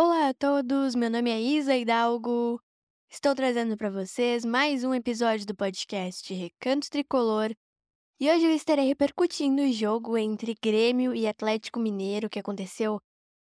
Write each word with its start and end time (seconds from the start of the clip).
Olá 0.00 0.28
a 0.28 0.32
todos, 0.32 0.94
meu 0.94 1.10
nome 1.10 1.28
é 1.28 1.40
Isa 1.40 1.76
Hidalgo. 1.76 2.62
Estou 3.10 3.34
trazendo 3.34 3.76
para 3.76 3.90
vocês 3.90 4.44
mais 4.44 4.84
um 4.84 4.94
episódio 4.94 5.44
do 5.44 5.56
podcast 5.56 6.32
Recanto 6.32 6.88
Tricolor. 6.88 7.52
E 8.20 8.30
hoje 8.30 8.44
eu 8.44 8.54
estarei 8.54 8.86
repercutindo 8.86 9.60
o 9.60 9.72
jogo 9.72 10.16
entre 10.16 10.54
Grêmio 10.62 11.16
e 11.16 11.26
Atlético 11.26 11.80
Mineiro 11.80 12.30
que 12.30 12.38
aconteceu 12.38 13.00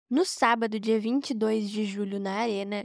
no 0.09 0.25
sábado, 0.25 0.79
dia 0.79 1.01
22 1.01 1.69
de 1.69 1.85
julho, 1.85 2.21
na 2.21 2.35
Arena. 2.35 2.85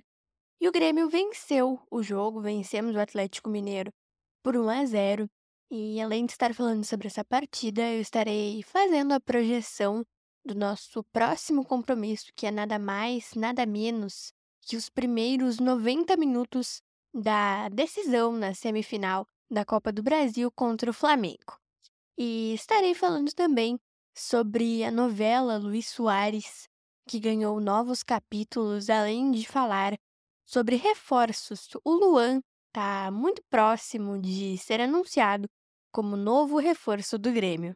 E 0.60 0.68
o 0.68 0.72
Grêmio 0.72 1.08
venceu 1.08 1.80
o 1.92 2.02
jogo, 2.02 2.42
vencemos 2.42 2.96
o 2.96 3.00
Atlético 3.00 3.52
Mineiro 3.52 3.92
por 4.42 4.58
1 4.58 4.68
a 4.68 4.86
0. 4.88 5.30
E 5.70 6.02
além 6.02 6.26
de 6.26 6.32
estar 6.32 6.56
falando 6.56 6.84
sobre 6.84 7.06
essa 7.06 7.24
partida, 7.24 7.84
eu 7.84 8.02
estarei 8.02 8.64
fazendo 8.64 9.12
a 9.12 9.20
projeção 9.20 10.04
do 10.46 10.56
nosso 10.56 11.04
próximo 11.06 11.66
compromisso, 11.66 12.32
que 12.36 12.46
é 12.46 12.52
nada 12.52 12.80
mais, 12.80 13.34
nada 13.36 13.66
menos 13.66 14.34
que 14.62 14.76
os 14.76 14.90
primeiros 14.90 15.60
90 15.60 16.16
minutos 16.18 16.82
da 17.14 17.70
decisão 17.70 18.32
na 18.32 18.54
semifinal 18.54 19.26
da 19.50 19.66
Copa 19.66 19.92
do 19.92 20.04
Brasil 20.04 20.52
contra 20.52 20.92
o 20.92 20.94
Flamengo. 20.94 21.58
E 22.18 22.54
estarei 22.54 22.94
falando 22.94 23.34
também 23.34 23.80
sobre 24.16 24.84
a 24.84 24.92
novela 24.92 25.58
Luiz 25.58 25.88
Soares, 25.88 26.68
que 27.08 27.20
ganhou 27.20 27.60
novos 27.60 28.04
capítulos, 28.04 28.90
além 28.90 29.32
de 29.32 29.48
falar 29.48 29.98
sobre 30.46 30.76
reforços. 30.76 31.68
O 31.84 31.92
Luan 31.92 32.42
está 32.68 33.10
muito 33.12 33.42
próximo 33.50 34.20
de 34.20 34.58
ser 34.58 34.82
anunciado 34.82 35.48
como 35.92 36.16
novo 36.16 36.58
reforço 36.58 37.18
do 37.18 37.32
Grêmio. 37.32 37.76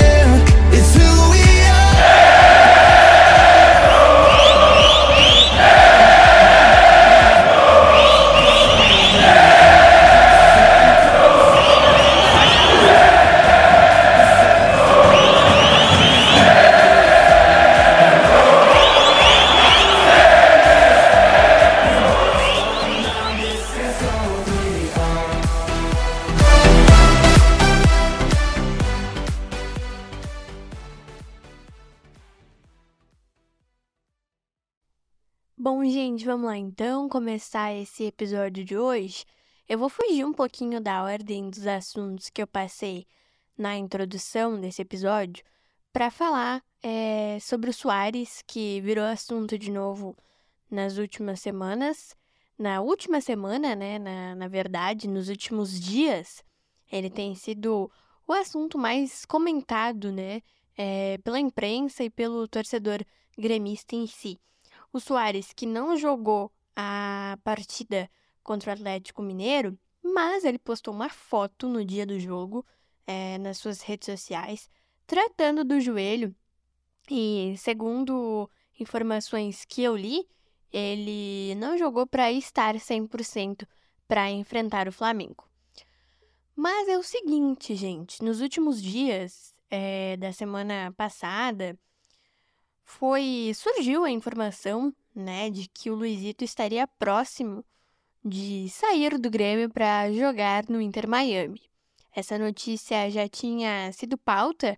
Então 36.61 37.09
começar 37.09 37.73
esse 37.73 38.03
episódio 38.03 38.63
de 38.63 38.77
hoje. 38.77 39.25
Eu 39.67 39.79
vou 39.79 39.89
fugir 39.89 40.23
um 40.23 40.31
pouquinho 40.31 40.79
da 40.79 41.03
ordem 41.03 41.49
dos 41.49 41.65
assuntos 41.65 42.29
que 42.29 42.39
eu 42.39 42.45
passei 42.45 43.07
na 43.57 43.75
introdução 43.75 44.61
desse 44.61 44.79
episódio 44.83 45.43
para 45.91 46.11
falar 46.11 46.63
é, 46.83 47.39
sobre 47.41 47.71
o 47.71 47.73
Soares, 47.73 48.43
que 48.45 48.79
virou 48.81 49.05
assunto 49.05 49.57
de 49.57 49.71
novo 49.71 50.15
nas 50.69 50.97
últimas 50.97 51.39
semanas. 51.39 52.15
Na 52.59 52.79
última 52.79 53.21
semana, 53.21 53.75
né, 53.75 53.97
na, 53.97 54.35
na 54.35 54.47
verdade, 54.47 55.07
nos 55.07 55.29
últimos 55.29 55.79
dias, 55.79 56.43
ele 56.91 57.09
tem 57.09 57.33
sido 57.33 57.91
o 58.27 58.33
assunto 58.33 58.77
mais 58.77 59.25
comentado, 59.25 60.11
né, 60.11 60.43
é, 60.77 61.17
pela 61.23 61.39
imprensa 61.39 62.03
e 62.03 62.09
pelo 62.09 62.47
torcedor 62.47 63.03
gremista 63.35 63.95
em 63.95 64.05
si. 64.05 64.39
O 64.93 64.99
Soares, 64.99 65.53
que 65.53 65.65
não 65.65 65.97
jogou 65.97 66.51
a 66.75 67.37
partida 67.43 68.09
contra 68.43 68.71
o 68.71 68.73
Atlético 68.73 69.21
Mineiro, 69.21 69.77
mas 70.03 70.43
ele 70.43 70.57
postou 70.57 70.93
uma 70.93 71.09
foto 71.09 71.67
no 71.67 71.85
dia 71.85 72.05
do 72.05 72.19
jogo 72.19 72.65
é, 73.05 73.37
nas 73.37 73.57
suas 73.57 73.81
redes 73.81 74.05
sociais, 74.05 74.69
tratando 75.05 75.63
do 75.63 75.79
joelho. 75.79 76.35
E 77.09 77.55
segundo 77.57 78.49
informações 78.79 79.65
que 79.65 79.83
eu 79.83 79.95
li, 79.95 80.27
ele 80.71 81.55
não 81.55 81.77
jogou 81.77 82.07
para 82.07 82.31
estar 82.31 82.75
100% 82.75 83.67
para 84.07 84.29
enfrentar 84.31 84.87
o 84.87 84.91
Flamengo. 84.91 85.49
Mas 86.55 86.87
é 86.87 86.97
o 86.97 87.03
seguinte, 87.03 87.75
gente, 87.75 88.23
nos 88.23 88.41
últimos 88.41 88.81
dias 88.81 89.53
é, 89.69 90.17
da 90.17 90.31
semana 90.31 90.93
passada, 90.97 91.77
foi 92.83 93.51
surgiu 93.55 94.03
a 94.03 94.11
informação, 94.11 94.93
né, 95.15 95.49
de 95.49 95.67
que 95.67 95.89
o 95.89 95.95
Luizito 95.95 96.43
estaria 96.43 96.87
próximo 96.87 97.63
de 98.23 98.69
sair 98.69 99.17
do 99.17 99.29
Grêmio 99.29 99.69
para 99.69 100.11
jogar 100.11 100.65
no 100.69 100.79
Inter 100.79 101.07
Miami. 101.07 101.61
Essa 102.13 102.37
notícia 102.37 103.09
já 103.09 103.27
tinha 103.27 103.91
sido 103.93 104.17
pauta 104.17 104.77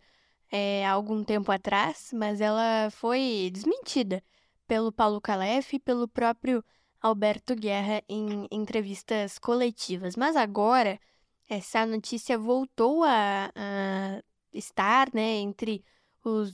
é, 0.51 0.85
há 0.85 0.91
algum 0.91 1.23
tempo 1.23 1.51
atrás, 1.51 2.11
mas 2.13 2.39
ela 2.39 2.89
foi 2.91 3.49
desmentida 3.51 4.23
pelo 4.67 4.91
Paulo 4.91 5.19
Calef 5.19 5.75
e 5.75 5.79
pelo 5.79 6.07
próprio 6.07 6.63
Alberto 7.01 7.55
Guerra 7.55 8.01
em 8.07 8.47
entrevistas 8.51 9.37
coletivas. 9.37 10.15
Mas 10.15 10.35
agora 10.35 10.99
essa 11.49 11.85
notícia 11.85 12.37
voltou 12.37 13.03
a, 13.03 13.51
a 13.55 14.23
estar 14.53 15.09
né, 15.13 15.37
entre 15.37 15.83
os 16.23 16.53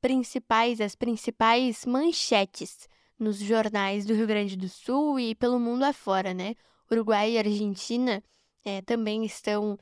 principais, 0.00 0.80
as 0.80 0.94
principais 0.94 1.84
manchetes 1.84 2.88
nos 3.18 3.38
jornais 3.38 4.04
do 4.04 4.14
Rio 4.14 4.26
Grande 4.26 4.56
do 4.56 4.68
Sul 4.68 5.18
e 5.18 5.34
pelo 5.34 5.58
mundo 5.58 5.84
afora, 5.84 6.34
né? 6.34 6.54
Uruguai 6.90 7.32
e 7.32 7.38
Argentina 7.38 8.22
é, 8.64 8.82
também 8.82 9.24
estão 9.24 9.78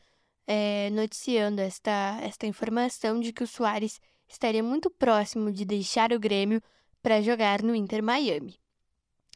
é, 0.46 0.90
noticiando 0.90 1.60
esta, 1.60 2.18
esta 2.22 2.46
informação 2.46 3.20
de 3.20 3.32
que 3.32 3.42
o 3.42 3.46
Soares 3.46 4.00
estaria 4.28 4.62
muito 4.62 4.90
próximo 4.90 5.50
de 5.52 5.64
deixar 5.64 6.12
o 6.12 6.18
Grêmio 6.18 6.62
para 7.02 7.20
jogar 7.20 7.62
no 7.62 7.74
Inter 7.74 8.02
Miami. 8.02 8.58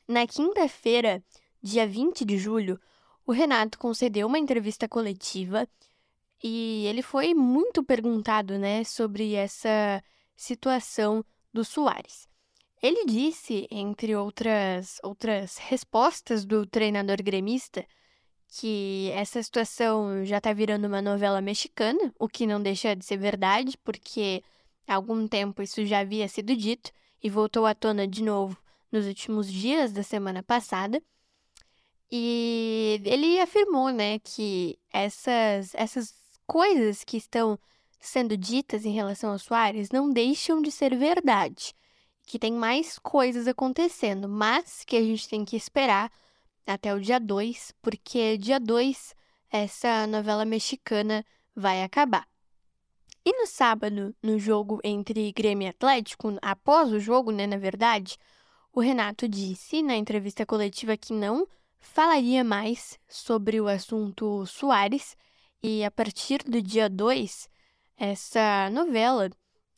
Na 0.09 0.27
quinta-feira, 0.27 1.23
dia 1.63 1.87
20 1.87 2.25
de 2.25 2.39
julho, 2.39 2.81
o 3.27 3.33
Renato 3.33 3.79
concedeu 3.79 4.27
uma 4.27 4.39
entrevista 4.39 4.89
coletiva 4.89 5.69
e 6.43 6.87
ele 6.87 7.03
foi 7.03 7.35
muito 7.35 7.83
perguntado 7.83 8.59
né, 8.59 8.85
sobre 8.85 9.35
essa 9.35 10.03
situação 10.37 11.25
do 11.53 11.65
Soares. 11.65 12.29
Ele 12.87 13.05
disse, 13.05 13.67
entre 13.69 14.15
outras, 14.15 15.01
outras 15.03 15.57
respostas 15.57 16.45
do 16.45 16.65
treinador 16.65 17.21
gremista, 17.21 17.85
que 18.47 19.11
essa 19.13 19.43
situação 19.43 20.25
já 20.25 20.39
está 20.39 20.53
virando 20.53 20.87
uma 20.87 21.03
novela 21.03 21.41
mexicana, 21.41 22.15
o 22.17 22.29
que 22.29 22.47
não 22.47 22.63
deixa 22.63 22.95
de 22.95 23.05
ser 23.05 23.17
verdade, 23.17 23.77
porque 23.79 24.41
há 24.87 24.95
algum 24.95 25.27
tempo 25.27 25.63
isso 25.63 25.85
já 25.85 25.99
havia 25.99 26.29
sido 26.29 26.55
dito 26.55 26.93
e 27.21 27.29
voltou 27.29 27.67
à 27.67 27.75
tona 27.75 28.07
de 28.07 28.23
novo 28.23 28.57
nos 28.93 29.05
últimos 29.05 29.51
dias 29.51 29.91
da 29.91 30.05
semana 30.05 30.41
passada. 30.45 31.03
E 32.09 33.01
ele 33.05 33.41
afirmou, 33.41 33.91
né, 33.91 34.21
que 34.21 34.79
essas, 34.93 35.75
essas 35.75 36.15
coisas 36.47 37.03
que 37.03 37.17
estão 37.17 37.59
sendo 37.99 38.37
ditas 38.37 38.85
em 38.85 38.93
relação 38.93 39.33
ao 39.33 39.41
Soares 39.41 39.91
não 39.91 40.09
deixam 40.09 40.63
de 40.63 40.71
ser 40.71 40.97
verdade, 40.97 41.75
que 42.27 42.39
tem 42.39 42.53
mais 42.53 42.99
coisas 42.99 43.47
acontecendo, 43.47 44.29
mas 44.29 44.85
que 44.85 44.97
a 44.97 45.03
gente 45.03 45.29
tem 45.29 45.45
que 45.45 45.57
esperar 45.57 46.11
até 46.67 46.93
o 46.93 47.01
dia 47.01 47.21
2, 47.21 47.73
porque 47.81 48.37
dia 48.37 48.59
2 48.59 49.15
essa 49.51 50.07
novela 50.09 50.45
mexicana 50.45 51.25
vai 51.55 51.85
acabar. 51.85 52.27
E 53.25 53.33
no 53.33 53.47
sábado, 53.47 54.15
no 54.23 54.39
jogo 54.39 54.81
entre 54.85 55.33
Grêmio 55.33 55.67
e 55.67 55.71
Atlético, 55.71 56.37
após 56.43 56.93
o 56.93 57.01
jogo, 57.01 57.31
né, 57.31 57.47
na 57.47 57.57
verdade, 57.57 58.19
o 58.73 58.81
Renato 58.81 59.29
disse 59.29 59.83
na 59.83 59.97
entrevista 59.97 60.45
coletiva 60.45 60.97
que 60.97 61.13
não 61.13 61.47
falaria 61.79 62.45
mais 62.45 62.99
sobre 63.09 63.61
o 63.61 63.69
assunto 63.69 64.45
Soares 64.47 65.17
e 65.63 65.85
a 65.85 65.91
partir 65.91 66.43
do 66.43 66.61
dia 66.61 66.89
2 66.89 67.49
essa 67.97 68.69
novela 68.71 69.31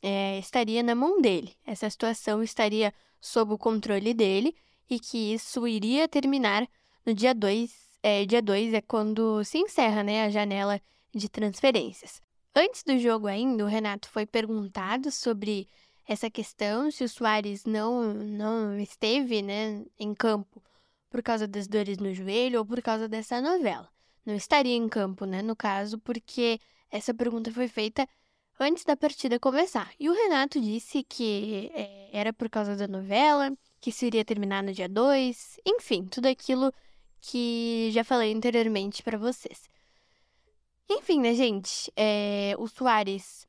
é, 0.03 0.39
estaria 0.39 0.83
na 0.83 0.95
mão 0.95 1.21
dele. 1.21 1.55
Essa 1.67 1.89
situação 1.89 2.43
estaria 2.43 2.93
sob 3.21 3.55
o 3.55 3.59
controle 3.59 4.15
dele 4.15 4.55
e 4.89 4.99
que 4.99 5.35
isso 5.35 5.67
iria 5.67 6.09
terminar 6.09 6.67
no 7.05 7.15
dia 7.15 7.35
2. 7.35 7.89
É, 8.03 8.25
dia 8.25 8.41
2 8.41 8.75
é 8.75 8.81
quando 8.81 9.43
se 9.45 9.59
encerra 9.59 10.03
né, 10.03 10.25
a 10.25 10.31
janela 10.31 10.81
de 11.15 11.29
transferências. 11.29 12.21
Antes 12.55 12.83
do 12.83 12.99
jogo 12.99 13.27
ainda, 13.27 13.65
o 13.65 13.69
Renato 13.69 14.09
foi 14.09 14.27
perguntado 14.27 15.11
sobre 15.11 15.69
essa 16.07 16.31
questão, 16.31 16.91
se 16.91 17.05
o 17.05 17.09
Soares 17.09 17.65
não, 17.65 18.15
não 18.15 18.79
esteve 18.79 19.43
né, 19.43 19.85
em 19.99 20.15
campo 20.15 20.63
por 21.11 21.23
causa 21.23 21.47
das 21.47 21.67
dores 21.67 21.99
no 21.99 22.13
joelho 22.15 22.61
ou 22.61 22.67
por 22.67 22.81
causa 22.81 23.09
dessa 23.09 23.41
novela. 23.41 23.89
Não 24.25 24.35
estaria 24.35 24.75
em 24.75 24.89
campo, 24.89 25.25
né, 25.25 25.43
no 25.43 25.55
caso, 25.55 25.99
porque 25.99 26.61
essa 26.91 27.13
pergunta 27.13 27.53
foi 27.53 27.69
feita 27.69 28.09
antes 28.59 28.85
da 28.85 28.97
partida 28.97 29.39
começar. 29.39 29.91
E 29.99 30.09
o 30.09 30.13
Renato 30.13 30.61
disse 30.61 31.03
que 31.03 31.71
é, 31.75 32.11
era 32.13 32.33
por 32.33 32.49
causa 32.49 32.77
da 32.77 32.89
novela, 32.89 33.53
que 33.81 33.91
isso 33.91 34.05
iria 34.05 34.25
terminar 34.25 34.63
no 34.63 34.73
dia 34.73 34.89
2, 34.89 35.61
enfim, 35.67 36.07
tudo 36.07 36.27
aquilo 36.27 36.73
que 37.21 37.91
já 37.93 38.05
falei 38.05 38.35
anteriormente 38.35 39.03
para 39.03 39.19
vocês. 39.19 39.69
Enfim, 40.89 41.21
né, 41.21 41.35
gente? 41.35 41.93
É, 41.97 42.55
o 42.59 42.67
Soares, 42.67 43.47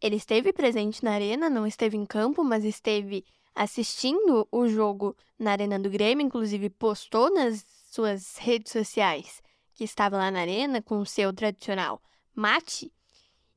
ele 0.00 0.16
esteve 0.16 0.52
presente 0.52 1.04
na 1.04 1.12
arena, 1.12 1.50
não 1.50 1.66
esteve 1.66 1.96
em 1.96 2.06
campo, 2.06 2.42
mas 2.42 2.64
esteve 2.64 3.24
assistindo 3.54 4.46
o 4.50 4.68
jogo 4.68 5.16
na 5.38 5.52
arena 5.52 5.78
do 5.78 5.90
Grêmio, 5.90 6.24
inclusive 6.24 6.70
postou 6.70 7.32
nas 7.32 7.64
suas 7.90 8.36
redes 8.36 8.72
sociais 8.72 9.42
que 9.74 9.84
estava 9.84 10.16
lá 10.16 10.30
na 10.30 10.40
arena 10.40 10.82
com 10.82 10.98
o 10.98 11.06
seu 11.06 11.32
tradicional 11.32 12.00
mate. 12.34 12.92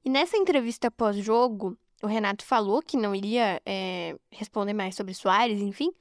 E 0.03 0.09
nessa 0.09 0.37
entrevista 0.37 0.89
pós-jogo, 0.89 1.77
o 2.01 2.07
Renato 2.07 2.43
falou 2.43 2.81
que 2.81 2.97
não 2.97 3.13
iria 3.13 3.61
é, 3.65 4.17
responder 4.31 4.73
mais 4.73 4.95
sobre 4.95 5.13
Soares, 5.13 5.61
enfim, 5.61 5.91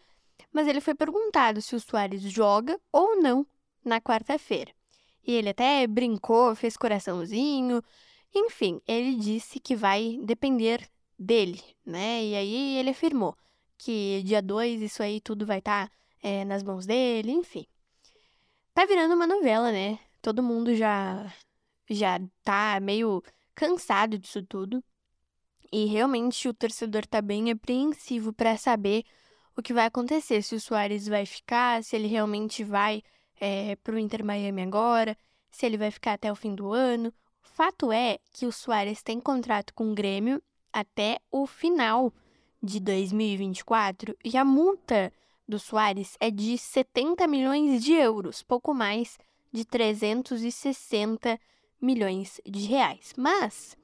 mas 0.52 0.66
ele 0.66 0.80
foi 0.80 0.94
perguntado 0.94 1.60
se 1.60 1.76
o 1.76 1.80
Soares 1.80 2.22
joga 2.22 2.78
ou 2.92 3.20
não 3.20 3.46
na 3.84 4.00
quarta-feira. 4.00 4.72
E 5.26 5.32
ele 5.32 5.50
até 5.50 5.86
brincou, 5.86 6.54
fez 6.54 6.76
coraçãozinho, 6.76 7.82
enfim, 8.34 8.80
ele 8.86 9.16
disse 9.16 9.60
que 9.60 9.76
vai 9.76 10.18
depender 10.22 10.88
dele, 11.18 11.62
né? 11.84 12.24
E 12.24 12.34
aí 12.34 12.76
ele 12.78 12.90
afirmou 12.90 13.36
que 13.76 14.22
dia 14.24 14.40
2 14.40 14.80
isso 14.82 15.02
aí 15.02 15.20
tudo 15.20 15.44
vai 15.44 15.58
estar 15.58 15.88
tá, 15.88 15.94
é, 16.22 16.44
nas 16.44 16.62
mãos 16.62 16.86
dele, 16.86 17.32
enfim. 17.32 17.66
Tá 18.72 18.86
virando 18.86 19.14
uma 19.14 19.26
novela, 19.26 19.70
né? 19.70 19.98
Todo 20.22 20.42
mundo 20.42 20.74
já 20.74 21.32
já 21.88 22.20
tá 22.44 22.78
meio 22.80 23.22
cansado 23.60 24.18
disso 24.18 24.42
tudo. 24.42 24.82
E 25.70 25.84
realmente 25.84 26.48
o 26.48 26.54
torcedor 26.54 27.06
tá 27.06 27.20
bem 27.20 27.50
apreensivo 27.50 28.32
para 28.32 28.56
saber 28.56 29.04
o 29.54 29.60
que 29.62 29.74
vai 29.74 29.84
acontecer, 29.84 30.42
se 30.42 30.54
o 30.54 30.60
Soares 30.60 31.06
vai 31.06 31.26
ficar, 31.26 31.84
se 31.84 31.94
ele 31.94 32.08
realmente 32.08 32.64
vai 32.64 33.02
é, 33.38 33.76
pro 33.76 33.98
Inter 33.98 34.24
Miami 34.24 34.62
agora, 34.62 35.14
se 35.50 35.66
ele 35.66 35.76
vai 35.76 35.90
ficar 35.90 36.14
até 36.14 36.32
o 36.32 36.34
fim 36.34 36.54
do 36.54 36.72
ano. 36.72 37.12
O 37.44 37.48
fato 37.48 37.92
é 37.92 38.18
que 38.32 38.46
o 38.46 38.52
Soares 38.52 39.02
tem 39.02 39.20
contrato 39.20 39.74
com 39.74 39.92
o 39.92 39.94
Grêmio 39.94 40.42
até 40.72 41.18
o 41.30 41.46
final 41.46 42.10
de 42.62 42.80
2024 42.80 44.16
e 44.24 44.38
a 44.38 44.44
multa 44.44 45.12
do 45.46 45.58
Soares 45.58 46.16
é 46.18 46.30
de 46.30 46.56
70 46.56 47.26
milhões 47.26 47.84
de 47.84 47.92
euros, 47.92 48.42
pouco 48.42 48.72
mais 48.72 49.18
de 49.52 49.66
360 49.66 51.38
milhões 51.80 52.40
de 52.46 52.66
reais. 52.66 53.12
Mas 53.16 53.76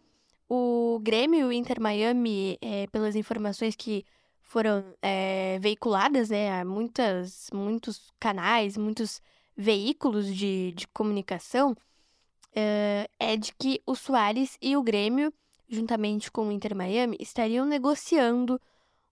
o 0.49 1.01
Grêmio 1.03 1.41
e 1.41 1.45
o 1.45 1.53
Inter 1.53 1.81
Miami, 1.81 2.59
é, 2.61 2.87
pelas 2.89 3.17
informações 3.17 3.75
que 3.75 4.05
foram 4.43 4.85
é, 5.03 5.59
veiculadas 5.61 6.31
né, 6.31 6.61
a 6.61 6.65
muitas, 6.65 7.49
muitos 7.53 8.13
canais, 8.21 8.77
muitos 8.77 9.21
veículos 9.57 10.35
de, 10.35 10.73
de 10.73 10.87
comunicação, 10.89 11.77
é, 12.55 13.09
é 13.19 13.37
de 13.37 13.53
que 13.55 13.83
o 13.85 13.95
Soares 13.95 14.57
e 14.63 14.77
o 14.77 14.83
Grêmio, 14.83 15.33
juntamente 15.69 16.31
com 16.31 16.49
o 16.49 16.53
Inter 16.53 16.77
Miami, 16.77 17.17
estariam 17.21 17.67
negociando 17.67 18.61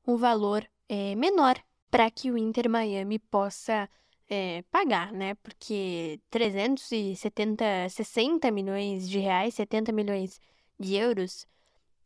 um 0.07 0.17
valor 0.17 0.65
é, 0.89 1.15
menor 1.15 1.57
para 1.91 2.11
que 2.11 2.31
o 2.31 2.39
Inter 2.39 2.69
Miami 2.71 3.19
possa 3.19 3.89
é, 4.29 4.63
pagar, 4.71 5.13
né? 5.13 5.35
Porque 5.37 6.21
370, 6.31 7.89
60 7.89 8.51
milhões 8.51 9.09
de 9.09 9.19
reais, 9.19 9.55
70 9.55 9.93
milhões 9.93 10.41
de 10.79 10.95
euros 10.95 11.47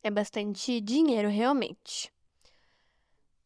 é 0.03 0.11
bastante 0.11 0.81
dinheiro 0.81 1.29
realmente. 1.29 2.13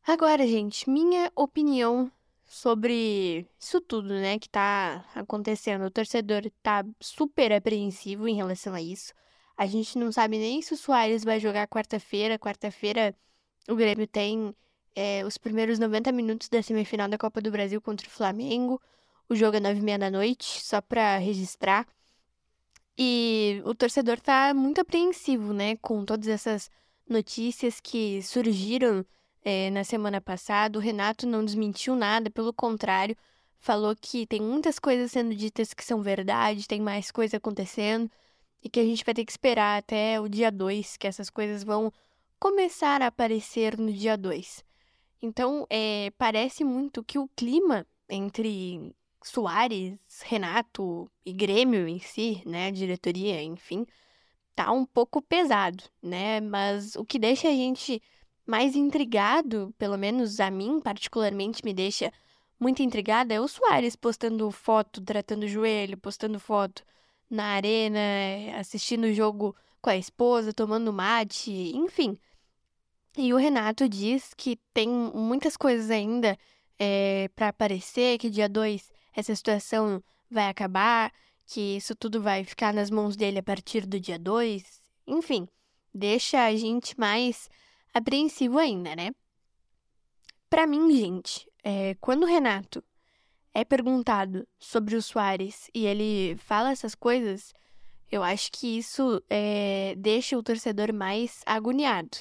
Agora, 0.07 0.47
gente, 0.47 0.91
minha 0.91 1.31
opinião 1.37 2.11
sobre 2.45 3.47
isso 3.59 3.81
tudo, 3.81 4.09
né, 4.09 4.39
que 4.39 4.49
tá 4.49 5.07
acontecendo. 5.15 5.85
O 5.87 5.91
torcedor 5.91 6.43
tá 6.63 6.85
super 7.01 7.53
apreensivo 7.53 8.29
em 8.29 8.35
relação 8.35 8.75
a 8.75 8.83
isso. 8.83 9.15
A 9.57 9.65
gente 9.67 9.97
não 9.99 10.11
sabe 10.13 10.39
nem 10.39 10.61
se 10.61 10.75
o 10.75 10.77
Soares 10.77 11.25
vai 11.25 11.39
jogar 11.41 11.69
quarta-feira. 11.69 12.39
Quarta-feira 12.39 13.15
o 13.69 13.77
Grêmio 13.77 14.07
tem 14.07 14.55
é, 14.95 15.25
os 15.25 15.39
primeiros 15.39 15.79
90 15.79 16.13
minutos 16.13 16.49
da 16.49 16.63
semifinal 16.63 17.09
da 17.09 17.19
Copa 17.19 17.41
do 17.41 17.51
Brasil 17.51 17.81
contra 17.81 18.07
o 18.07 18.11
Flamengo. 18.11 18.81
O 19.29 19.35
jogo 19.35 19.57
é 19.57 19.61
nove 19.61 19.79
e 19.79 19.83
meia 19.83 19.99
da 19.99 20.11
noite, 20.11 20.63
só 20.65 20.81
para 20.81 21.19
registrar. 21.19 21.87
E 22.97 23.63
o 23.65 23.75
torcedor 23.75 24.21
tá 24.21 24.53
muito 24.55 24.81
apreensivo, 24.81 25.53
né, 25.53 25.77
com 25.77 26.05
todas 26.05 26.29
essas 26.29 26.71
notícias 27.09 27.81
que 27.81 28.23
surgiram 28.23 29.05
é, 29.45 29.71
na 29.71 29.85
semana 29.85 30.21
passada. 30.21 30.79
O 30.79 30.83
Renato 30.83 31.27
não 31.27 31.45
desmentiu 31.45 31.95
nada, 31.97 32.31
pelo 32.31 32.53
contrário, 32.53 33.17
falou 33.59 33.95
que 33.97 34.27
tem 34.27 34.41
muitas 34.41 34.79
coisas 34.79 35.13
sendo 35.13 35.35
ditas 35.35 35.73
que 35.73 35.85
são 35.85 36.03
verdade, 36.03 36.69
tem 36.69 36.81
mais 36.81 37.11
coisa 37.11 37.37
acontecendo 37.39 38.11
e 38.63 38.69
que 38.69 38.81
a 38.81 38.85
gente 38.85 39.05
vai 39.05 39.15
ter 39.15 39.25
que 39.25 39.33
esperar 39.33 39.79
até 39.79 40.21
o 40.21 40.29
dia 40.29 40.51
2, 40.51 40.97
que 40.97 41.07
essas 41.07 41.31
coisas 41.31 41.65
vão 41.65 41.93
começar 42.39 43.03
a 43.03 43.07
aparecer 43.07 43.79
no 43.79 43.93
dia 43.93 44.17
2. 44.17 44.65
Então, 45.23 45.67
é, 45.71 46.11
parece 46.19 46.65
muito 46.65 47.05
que 47.05 47.19
o 47.19 47.29
clima 47.37 47.87
entre 48.09 48.93
Soares, 49.23 50.01
Renato 50.25 51.11
e 51.25 51.33
Grêmio 51.33 51.87
em 51.87 52.01
si, 52.01 52.43
né, 52.45 52.73
diretoria, 52.73 53.41
enfim, 53.41 53.87
tá 54.55 54.73
um 54.73 54.85
pouco 54.85 55.23
pesado, 55.23 55.85
né? 56.03 56.41
Mas 56.41 56.97
o 56.97 57.05
que 57.05 57.19
deixa 57.19 57.49
a 57.49 57.53
gente 57.53 58.03
mais 58.47 58.75
intrigado, 58.77 59.73
pelo 59.79 59.97
menos 59.97 60.41
a 60.41 60.51
mim 60.51 60.81
particularmente 60.81 61.65
me 61.65 61.73
deixa 61.73 62.13
muito 62.59 62.83
intrigada, 62.83 63.33
é 63.35 63.41
o 63.41 63.49
Soares 63.49 63.97
postando 63.97 64.51
foto, 64.51 65.01
tratando 65.01 65.45
o 65.45 65.49
joelho, 65.49 65.97
postando 65.99 66.39
foto 66.41 66.85
na 67.31 67.47
arena, 67.55 67.99
assistindo 68.59 69.05
o 69.05 69.13
jogo 69.13 69.57
com 69.81 69.91
a 69.91 69.97
esposa, 69.97 70.53
tomando 70.53 70.93
mate, 70.93 71.51
enfim. 71.77 72.19
E 73.17 73.33
o 73.35 73.37
Renato 73.37 73.89
diz 73.89 74.33
que 74.35 74.59
tem 74.73 74.89
muitas 74.89 75.57
coisas 75.57 75.91
ainda 75.91 76.39
é, 76.79 77.29
para 77.37 77.49
aparecer, 77.49 78.19
que 78.19 78.31
dia 78.31 78.49
2 78.49 78.91
essa 79.15 79.35
situação 79.35 80.03
vai 80.31 80.49
acabar, 80.49 81.13
que 81.47 81.77
isso 81.77 81.95
tudo 81.95 82.23
vai 82.23 82.43
ficar 82.45 82.73
nas 82.73 82.91
mãos 82.91 83.15
dele 83.15 83.39
a 83.39 83.43
partir 83.43 83.87
do 83.87 84.01
dia 84.01 84.19
2. 84.19 84.83
Enfim, 85.07 85.47
deixa 85.93 86.43
a 86.45 86.57
gente 86.57 86.99
mais 86.99 87.51
apreensivo 87.93 88.59
ainda, 88.59 88.97
né? 88.97 89.11
Para 90.49 90.67
mim, 90.67 90.91
gente, 90.97 91.47
é, 91.63 91.95
quando 92.01 92.23
o 92.23 92.27
Renato 92.27 92.83
é 93.53 93.65
perguntado 93.65 94.49
sobre 94.59 94.97
o 94.97 95.03
Soares 95.03 95.71
e 95.75 95.85
ele 95.85 96.37
fala 96.37 96.71
essas 96.71 96.95
coisas, 96.95 97.53
eu 98.11 98.23
acho 98.23 98.51
que 98.53 98.79
isso 98.79 99.23
é, 99.29 99.95
deixa 99.99 100.39
o 100.39 100.43
torcedor 100.43 100.95
mais 100.95 101.43
agoniado. 101.45 102.19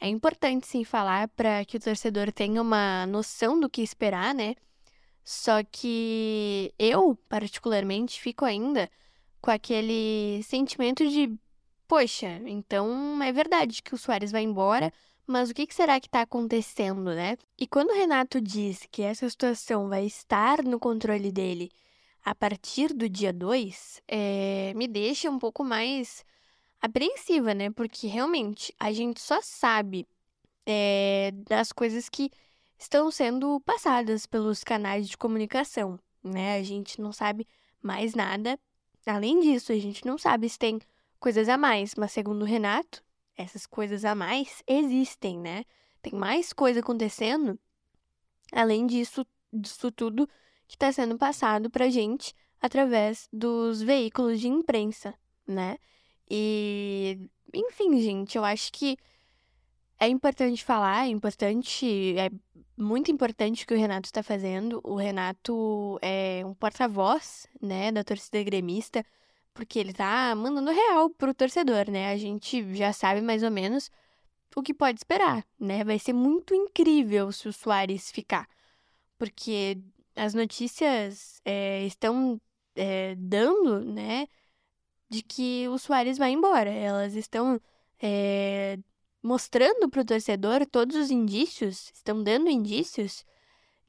É 0.00 0.08
importante 0.08 0.66
sim 0.66 0.84
falar 0.84 1.28
para 1.28 1.64
que 1.64 1.76
o 1.76 1.80
torcedor 1.80 2.32
tenha 2.32 2.60
uma 2.60 3.06
noção 3.06 3.58
do 3.58 3.70
que 3.70 3.82
esperar, 3.82 4.34
né? 4.34 4.54
Só 5.24 5.62
que 5.64 6.72
eu, 6.78 7.16
particularmente, 7.28 8.20
fico 8.20 8.44
ainda 8.44 8.90
com 9.40 9.50
aquele 9.50 10.42
sentimento 10.42 11.08
de, 11.08 11.32
poxa, 11.88 12.40
então 12.46 13.22
é 13.22 13.32
verdade 13.32 13.82
que 13.82 13.94
o 13.94 13.98
Soares 13.98 14.30
vai 14.30 14.42
embora, 14.42 14.92
mas 15.26 15.50
o 15.50 15.54
que 15.54 15.66
será 15.70 15.98
que 15.98 16.06
está 16.06 16.22
acontecendo, 16.22 17.14
né? 17.14 17.36
E 17.58 17.66
quando 17.66 17.90
o 17.90 17.94
Renato 17.94 18.40
diz 18.40 18.86
que 18.90 19.02
essa 19.02 19.28
situação 19.28 19.88
vai 19.88 20.04
estar 20.04 20.62
no 20.62 20.78
controle 20.78 21.32
dele 21.32 21.70
a 22.24 22.34
partir 22.34 22.92
do 22.92 23.08
dia 23.08 23.32
2, 23.32 24.02
é, 24.08 24.72
me 24.74 24.88
deixa 24.88 25.30
um 25.30 25.38
pouco 25.38 25.64
mais 25.64 26.24
apreensiva, 26.84 27.54
né? 27.54 27.70
Porque 27.70 28.06
realmente 28.06 28.74
a 28.78 28.92
gente 28.92 29.18
só 29.18 29.40
sabe 29.40 30.06
é, 30.66 31.32
das 31.48 31.72
coisas 31.72 32.10
que 32.10 32.30
estão 32.78 33.10
sendo 33.10 33.58
passadas 33.60 34.26
pelos 34.26 34.62
canais 34.62 35.08
de 35.08 35.16
comunicação, 35.16 35.98
né? 36.22 36.58
A 36.58 36.62
gente 36.62 37.00
não 37.00 37.10
sabe 37.10 37.48
mais 37.82 38.14
nada. 38.14 38.60
Além 39.06 39.40
disso, 39.40 39.72
a 39.72 39.78
gente 39.78 40.04
não 40.04 40.18
sabe 40.18 40.46
se 40.46 40.58
tem 40.58 40.78
coisas 41.18 41.48
a 41.48 41.56
mais, 41.56 41.94
mas 41.94 42.12
segundo 42.12 42.42
o 42.42 42.46
Renato, 42.46 43.02
essas 43.34 43.66
coisas 43.66 44.04
a 44.04 44.14
mais 44.14 44.62
existem, 44.66 45.38
né? 45.38 45.64
Tem 46.02 46.12
mais 46.12 46.52
coisa 46.52 46.80
acontecendo, 46.80 47.58
além 48.52 48.86
disso, 48.86 49.26
disso 49.50 49.90
tudo 49.90 50.28
que 50.68 50.76
está 50.76 50.92
sendo 50.92 51.16
passado 51.16 51.70
pra 51.70 51.88
gente 51.88 52.34
através 52.60 53.26
dos 53.32 53.80
veículos 53.80 54.38
de 54.38 54.48
imprensa, 54.48 55.14
né? 55.46 55.78
E, 56.30 57.28
enfim, 57.52 58.00
gente, 58.00 58.36
eu 58.36 58.44
acho 58.44 58.72
que 58.72 58.96
é 59.98 60.08
importante 60.08 60.64
falar, 60.64 61.06
é 61.06 61.08
importante, 61.08 62.16
é 62.18 62.30
muito 62.76 63.10
importante 63.10 63.64
o 63.64 63.66
que 63.66 63.74
o 63.74 63.78
Renato 63.78 64.06
está 64.06 64.22
fazendo. 64.22 64.80
O 64.84 64.96
Renato 64.96 65.98
é 66.02 66.42
um 66.44 66.54
porta-voz, 66.54 67.46
né, 67.60 67.92
da 67.92 68.04
torcida 68.04 68.42
gremista, 68.42 69.04
porque 69.52 69.78
ele 69.78 69.92
tá 69.92 70.34
mandando 70.34 70.70
real 70.72 71.10
pro 71.10 71.34
torcedor, 71.34 71.90
né? 71.90 72.10
A 72.12 72.16
gente 72.16 72.74
já 72.74 72.92
sabe 72.92 73.20
mais 73.20 73.42
ou 73.42 73.50
menos 73.50 73.90
o 74.56 74.62
que 74.62 74.74
pode 74.74 74.98
esperar, 75.00 75.44
né? 75.58 75.84
Vai 75.84 75.98
ser 75.98 76.12
muito 76.12 76.54
incrível 76.54 77.30
se 77.32 77.48
o 77.48 77.52
Soares 77.52 78.10
ficar, 78.10 78.48
porque 79.18 79.78
as 80.16 80.34
notícias 80.34 81.40
é, 81.44 81.84
estão 81.86 82.40
é, 82.76 83.14
dando, 83.16 83.80
né, 83.84 84.26
de 85.08 85.22
que 85.22 85.68
o 85.68 85.78
Soares 85.78 86.18
vai 86.18 86.32
embora. 86.32 86.70
Elas 86.70 87.14
estão 87.14 87.60
é, 88.02 88.78
mostrando 89.22 89.88
para 89.88 90.02
o 90.02 90.04
torcedor 90.04 90.66
todos 90.66 90.96
os 90.96 91.10
indícios, 91.10 91.90
estão 91.94 92.22
dando 92.22 92.50
indícios 92.50 93.24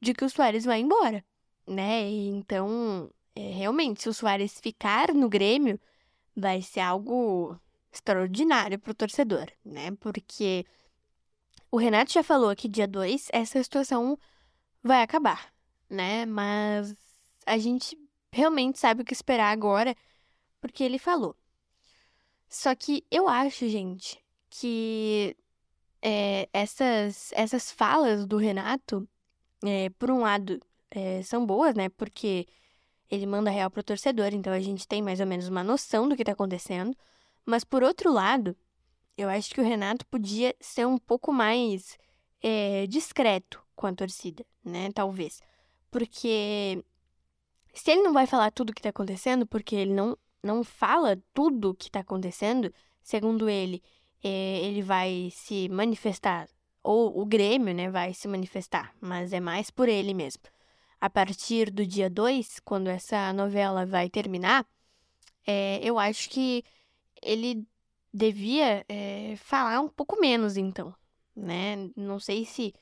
de 0.00 0.14
que 0.14 0.24
o 0.24 0.30
Soares 0.30 0.64
vai 0.64 0.80
embora, 0.80 1.24
né? 1.66 2.08
Então, 2.10 3.10
é, 3.34 3.50
realmente, 3.50 4.02
se 4.02 4.08
o 4.08 4.14
Soares 4.14 4.60
ficar 4.60 5.12
no 5.12 5.28
Grêmio, 5.28 5.80
vai 6.34 6.62
ser 6.62 6.80
algo 6.80 7.58
extraordinário 7.92 8.78
para 8.78 8.92
o 8.92 8.94
torcedor, 8.94 9.46
né? 9.64 9.90
Porque 10.00 10.64
o 11.70 11.78
Renato 11.78 12.12
já 12.12 12.22
falou 12.22 12.54
que 12.54 12.68
dia 12.68 12.86
2 12.86 13.28
essa 13.32 13.62
situação 13.62 14.18
vai 14.82 15.02
acabar, 15.02 15.52
né? 15.88 16.26
Mas 16.26 16.94
a 17.46 17.58
gente 17.58 17.98
realmente 18.32 18.78
sabe 18.78 19.02
o 19.02 19.04
que 19.04 19.12
esperar 19.14 19.50
agora, 19.50 19.94
porque 20.60 20.82
ele 20.84 20.98
falou. 20.98 21.36
Só 22.48 22.74
que 22.74 23.04
eu 23.10 23.28
acho, 23.28 23.68
gente, 23.68 24.22
que 24.48 25.36
é, 26.02 26.48
essas, 26.52 27.32
essas 27.32 27.70
falas 27.70 28.26
do 28.26 28.36
Renato, 28.36 29.08
é, 29.64 29.90
por 29.90 30.10
um 30.10 30.20
lado, 30.20 30.60
é, 30.90 31.22
são 31.22 31.44
boas, 31.44 31.74
né? 31.74 31.88
Porque 31.88 32.46
ele 33.10 33.26
manda 33.26 33.50
real 33.50 33.70
pro 33.70 33.82
torcedor, 33.82 34.32
então 34.32 34.52
a 34.52 34.60
gente 34.60 34.86
tem 34.86 35.02
mais 35.02 35.20
ou 35.20 35.26
menos 35.26 35.48
uma 35.48 35.64
noção 35.64 36.08
do 36.08 36.16
que 36.16 36.24
tá 36.24 36.32
acontecendo. 36.32 36.96
Mas 37.44 37.64
por 37.64 37.82
outro 37.82 38.12
lado, 38.12 38.56
eu 39.16 39.28
acho 39.28 39.54
que 39.54 39.60
o 39.60 39.64
Renato 39.64 40.06
podia 40.06 40.54
ser 40.60 40.86
um 40.86 40.98
pouco 40.98 41.32
mais 41.32 41.98
discreto 42.88 43.60
com 43.74 43.88
a 43.88 43.92
torcida, 43.92 44.46
né? 44.64 44.92
Talvez. 44.92 45.42
Porque 45.90 46.84
se 47.74 47.90
ele 47.90 48.02
não 48.02 48.12
vai 48.12 48.26
falar 48.26 48.50
tudo 48.50 48.70
o 48.70 48.72
que 48.72 48.82
tá 48.82 48.90
acontecendo, 48.90 49.46
porque 49.46 49.76
ele 49.76 49.92
não, 49.92 50.16
não 50.42 50.62
fala 50.64 51.20
tudo 51.34 51.70
o 51.70 51.74
que 51.74 51.90
tá 51.90 52.00
acontecendo, 52.00 52.72
segundo 53.02 53.48
ele, 53.48 53.82
é, 54.22 54.60
ele 54.60 54.82
vai 54.82 55.30
se 55.32 55.68
manifestar, 55.68 56.48
ou 56.82 57.20
o 57.20 57.26
Grêmio, 57.26 57.74
né, 57.74 57.90
vai 57.90 58.14
se 58.14 58.28
manifestar, 58.28 58.94
mas 59.00 59.32
é 59.32 59.40
mais 59.40 59.70
por 59.70 59.88
ele 59.88 60.14
mesmo. 60.14 60.42
A 61.00 61.10
partir 61.10 61.70
do 61.70 61.86
dia 61.86 62.08
2, 62.08 62.60
quando 62.60 62.88
essa 62.88 63.32
novela 63.32 63.84
vai 63.84 64.08
terminar, 64.08 64.66
é, 65.46 65.80
eu 65.82 65.98
acho 65.98 66.30
que 66.30 66.64
ele 67.22 67.66
devia 68.12 68.84
é, 68.88 69.34
falar 69.36 69.80
um 69.80 69.88
pouco 69.88 70.18
menos, 70.20 70.56
então, 70.56 70.94
né? 71.34 71.90
Não 71.96 72.18
sei 72.18 72.44
se 72.44 72.72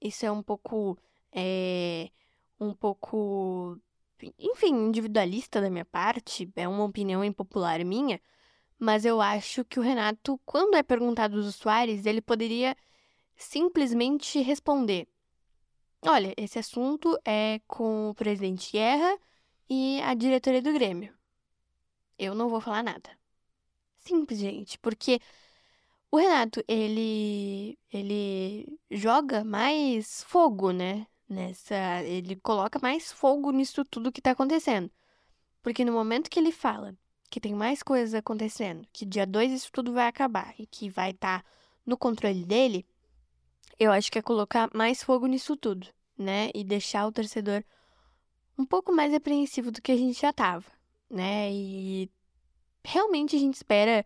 isso 0.00 0.24
é 0.24 0.30
um 0.30 0.42
pouco, 0.42 0.98
é, 1.32 2.10
um 2.58 2.72
pouco, 2.74 3.78
enfim, 4.38 4.74
individualista 4.74 5.60
da 5.60 5.70
minha 5.70 5.84
parte, 5.84 6.50
é 6.56 6.66
uma 6.68 6.84
opinião 6.84 7.24
impopular 7.24 7.84
minha, 7.84 8.20
mas 8.78 9.04
eu 9.04 9.20
acho 9.20 9.64
que 9.64 9.78
o 9.80 9.82
Renato, 9.82 10.40
quando 10.44 10.76
é 10.76 10.82
perguntado 10.82 11.42
dos 11.42 11.56
Soares, 11.56 12.06
ele 12.06 12.20
poderia 12.20 12.76
simplesmente 13.36 14.40
responder: 14.40 15.08
Olha, 16.02 16.34
esse 16.36 16.58
assunto 16.58 17.18
é 17.24 17.60
com 17.66 18.10
o 18.10 18.14
presidente 18.14 18.72
Guerra 18.72 19.18
e 19.68 20.00
a 20.02 20.14
diretoria 20.14 20.62
do 20.62 20.72
Grêmio. 20.72 21.14
Eu 22.18 22.34
não 22.34 22.48
vou 22.48 22.60
falar 22.60 22.82
nada. 22.82 23.10
Simples, 23.96 24.38
gente, 24.38 24.78
porque 24.78 25.20
o 26.10 26.16
Renato, 26.16 26.62
ele 26.68 27.78
ele 27.92 28.78
joga 28.90 29.44
mais 29.44 30.22
fogo, 30.24 30.72
né? 30.72 31.06
Nessa, 31.28 32.02
ele 32.04 32.36
coloca 32.36 32.78
mais 32.80 33.12
fogo 33.12 33.50
nisso 33.50 33.84
tudo 33.84 34.10
que 34.10 34.22
tá 34.22 34.30
acontecendo. 34.30 34.90
Porque 35.62 35.84
no 35.84 35.92
momento 35.92 36.30
que 36.30 36.38
ele 36.38 36.52
fala 36.52 36.96
que 37.30 37.40
tem 37.40 37.54
mais 37.54 37.82
coisas 37.82 38.14
acontecendo, 38.14 38.86
que 38.92 39.04
dia 39.04 39.26
2 39.26 39.52
isso 39.52 39.70
tudo 39.70 39.92
vai 39.92 40.06
acabar 40.06 40.54
e 40.58 40.66
que 40.66 40.88
vai 40.88 41.10
estar 41.10 41.42
tá 41.42 41.48
no 41.84 41.96
controle 41.96 42.44
dele, 42.44 42.86
eu 43.78 43.92
acho 43.92 44.10
que 44.10 44.18
é 44.18 44.22
colocar 44.22 44.70
mais 44.74 45.02
fogo 45.02 45.26
nisso 45.26 45.56
tudo, 45.56 45.86
né? 46.16 46.50
E 46.54 46.64
deixar 46.64 47.06
o 47.06 47.12
torcedor 47.12 47.62
um 48.58 48.64
pouco 48.64 48.92
mais 48.92 49.14
apreensivo 49.14 49.70
do 49.70 49.80
que 49.80 49.92
a 49.92 49.96
gente 49.96 50.20
já 50.20 50.32
tava, 50.32 50.66
né? 51.10 51.52
E 51.52 52.10
realmente 52.84 53.36
a 53.36 53.38
gente 53.38 53.54
espera 53.54 54.04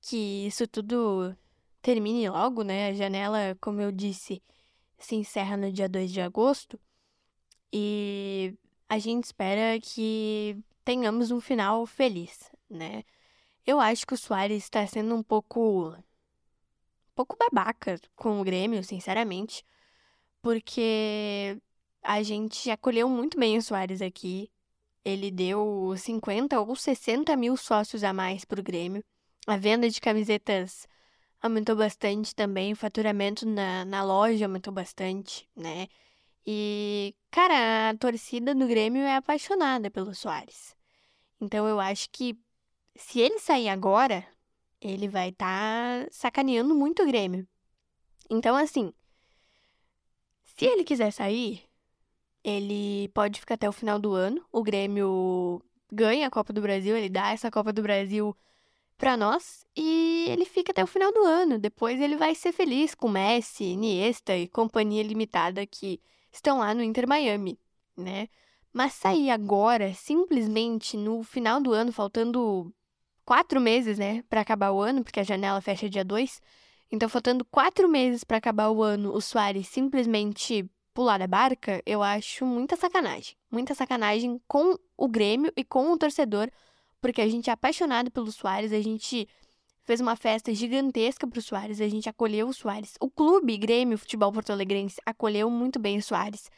que 0.00 0.46
isso 0.46 0.66
tudo 0.68 1.36
termine 1.82 2.28
logo, 2.28 2.62
né? 2.62 2.88
A 2.88 2.92
janela, 2.92 3.56
como 3.60 3.80
eu 3.80 3.90
disse, 3.90 4.42
se 5.04 5.14
encerra 5.14 5.56
no 5.56 5.70
dia 5.70 5.88
2 5.88 6.10
de 6.12 6.20
agosto. 6.20 6.80
E 7.72 8.54
a 8.88 8.98
gente 8.98 9.24
espera 9.24 9.78
que 9.80 10.56
tenhamos 10.84 11.30
um 11.30 11.40
final 11.40 11.86
feliz, 11.86 12.50
né? 12.68 13.04
Eu 13.66 13.80
acho 13.80 14.06
que 14.06 14.14
o 14.14 14.18
Soares 14.18 14.64
está 14.64 14.86
sendo 14.86 15.14
um 15.14 15.22
pouco. 15.22 15.88
um 15.90 17.14
pouco 17.14 17.36
babaca 17.36 18.00
com 18.14 18.40
o 18.40 18.44
Grêmio, 18.44 18.84
sinceramente, 18.84 19.64
porque 20.42 21.58
a 22.02 22.22
gente 22.22 22.70
acolheu 22.70 23.08
muito 23.08 23.38
bem 23.38 23.56
o 23.56 23.62
Soares 23.62 24.02
aqui. 24.02 24.50
Ele 25.04 25.30
deu 25.30 25.94
50 25.96 26.60
ou 26.60 26.76
60 26.76 27.36
mil 27.36 27.56
sócios 27.56 28.04
a 28.04 28.12
mais 28.12 28.44
para 28.44 28.60
o 28.60 28.62
Grêmio. 28.62 29.04
A 29.46 29.56
venda 29.56 29.88
de 29.90 30.00
camisetas 30.00 30.86
aumentou 31.44 31.76
bastante 31.76 32.34
também, 32.34 32.72
o 32.72 32.76
faturamento 32.76 33.46
na, 33.46 33.84
na 33.84 34.02
loja 34.02 34.46
aumentou 34.46 34.72
bastante, 34.72 35.46
né? 35.54 35.88
E, 36.46 37.14
cara, 37.30 37.90
a 37.90 37.96
torcida 37.96 38.54
do 38.54 38.66
Grêmio 38.66 39.02
é 39.02 39.16
apaixonada 39.16 39.90
pelo 39.90 40.14
Soares. 40.14 40.74
Então 41.38 41.68
eu 41.68 41.78
acho 41.78 42.08
que 42.10 42.38
se 42.96 43.20
ele 43.20 43.38
sair 43.38 43.68
agora, 43.68 44.26
ele 44.80 45.06
vai 45.06 45.28
estar 45.30 46.04
tá 46.04 46.08
sacaneando 46.10 46.74
muito 46.74 47.02
o 47.02 47.06
Grêmio. 47.06 47.46
Então, 48.30 48.56
assim, 48.56 48.90
se 50.44 50.64
ele 50.64 50.82
quiser 50.82 51.10
sair, 51.10 51.62
ele 52.42 53.08
pode 53.08 53.38
ficar 53.40 53.54
até 53.56 53.68
o 53.68 53.72
final 53.72 53.98
do 53.98 54.14
ano. 54.14 54.42
O 54.50 54.62
Grêmio 54.62 55.62
ganha 55.92 56.26
a 56.26 56.30
Copa 56.30 56.54
do 56.54 56.62
Brasil, 56.62 56.96
ele 56.96 57.10
dá 57.10 57.32
essa 57.32 57.50
Copa 57.50 57.70
do 57.70 57.82
Brasil 57.82 58.34
para 58.96 59.16
nós 59.16 59.66
e 59.76 60.26
ele 60.28 60.44
fica 60.44 60.72
até 60.72 60.82
o 60.82 60.86
final 60.86 61.12
do 61.12 61.24
ano. 61.24 61.58
Depois 61.58 62.00
ele 62.00 62.16
vai 62.16 62.34
ser 62.34 62.52
feliz 62.52 62.94
com 62.94 63.08
Messi, 63.08 63.64
Iniesta 63.64 64.36
e 64.36 64.48
companhia 64.48 65.02
limitada 65.02 65.66
que 65.66 66.00
estão 66.32 66.58
lá 66.58 66.74
no 66.74 66.82
Inter 66.82 67.08
Miami, 67.08 67.58
né? 67.96 68.28
Mas 68.72 68.92
sair 68.94 69.30
agora, 69.30 69.94
simplesmente 69.94 70.96
no 70.96 71.22
final 71.22 71.60
do 71.60 71.72
ano, 71.72 71.92
faltando 71.92 72.74
quatro 73.24 73.60
meses, 73.60 73.98
né, 73.98 74.22
para 74.28 74.40
acabar 74.40 74.72
o 74.72 74.80
ano, 74.80 75.02
porque 75.02 75.20
a 75.20 75.24
janela 75.24 75.60
fecha 75.60 75.88
dia 75.88 76.04
2. 76.04 76.40
Então, 76.90 77.08
faltando 77.08 77.44
quatro 77.44 77.88
meses 77.88 78.24
para 78.24 78.36
acabar 78.36 78.70
o 78.70 78.82
ano, 78.82 79.14
o 79.14 79.20
Soares 79.20 79.68
simplesmente 79.68 80.68
pular 80.92 81.18
da 81.18 81.26
barca, 81.26 81.82
eu 81.84 82.02
acho 82.02 82.46
muita 82.46 82.76
sacanagem. 82.76 83.36
Muita 83.50 83.74
sacanagem 83.74 84.40
com 84.46 84.78
o 84.96 85.08
Grêmio 85.08 85.52
e 85.56 85.64
com 85.64 85.90
o 85.92 85.98
torcedor, 85.98 86.48
porque 87.04 87.20
a 87.20 87.28
gente 87.28 87.50
é 87.50 87.52
apaixonado 87.52 88.10
pelo 88.10 88.32
Soares, 88.32 88.72
a 88.72 88.80
gente 88.80 89.28
fez 89.82 90.00
uma 90.00 90.16
festa 90.16 90.54
gigantesca 90.54 91.26
pro 91.26 91.42
Soares, 91.42 91.78
a 91.78 91.86
gente 91.86 92.08
acolheu 92.08 92.48
o 92.48 92.52
Soares. 92.54 92.94
O 92.98 93.10
clube 93.10 93.58
Grêmio 93.58 93.98
Futebol 93.98 94.32
Porto 94.32 94.48
Alegrense 94.48 94.98
acolheu 95.04 95.50
muito 95.50 95.78
bem 95.78 95.98
o 95.98 96.02
Soares. 96.02 96.50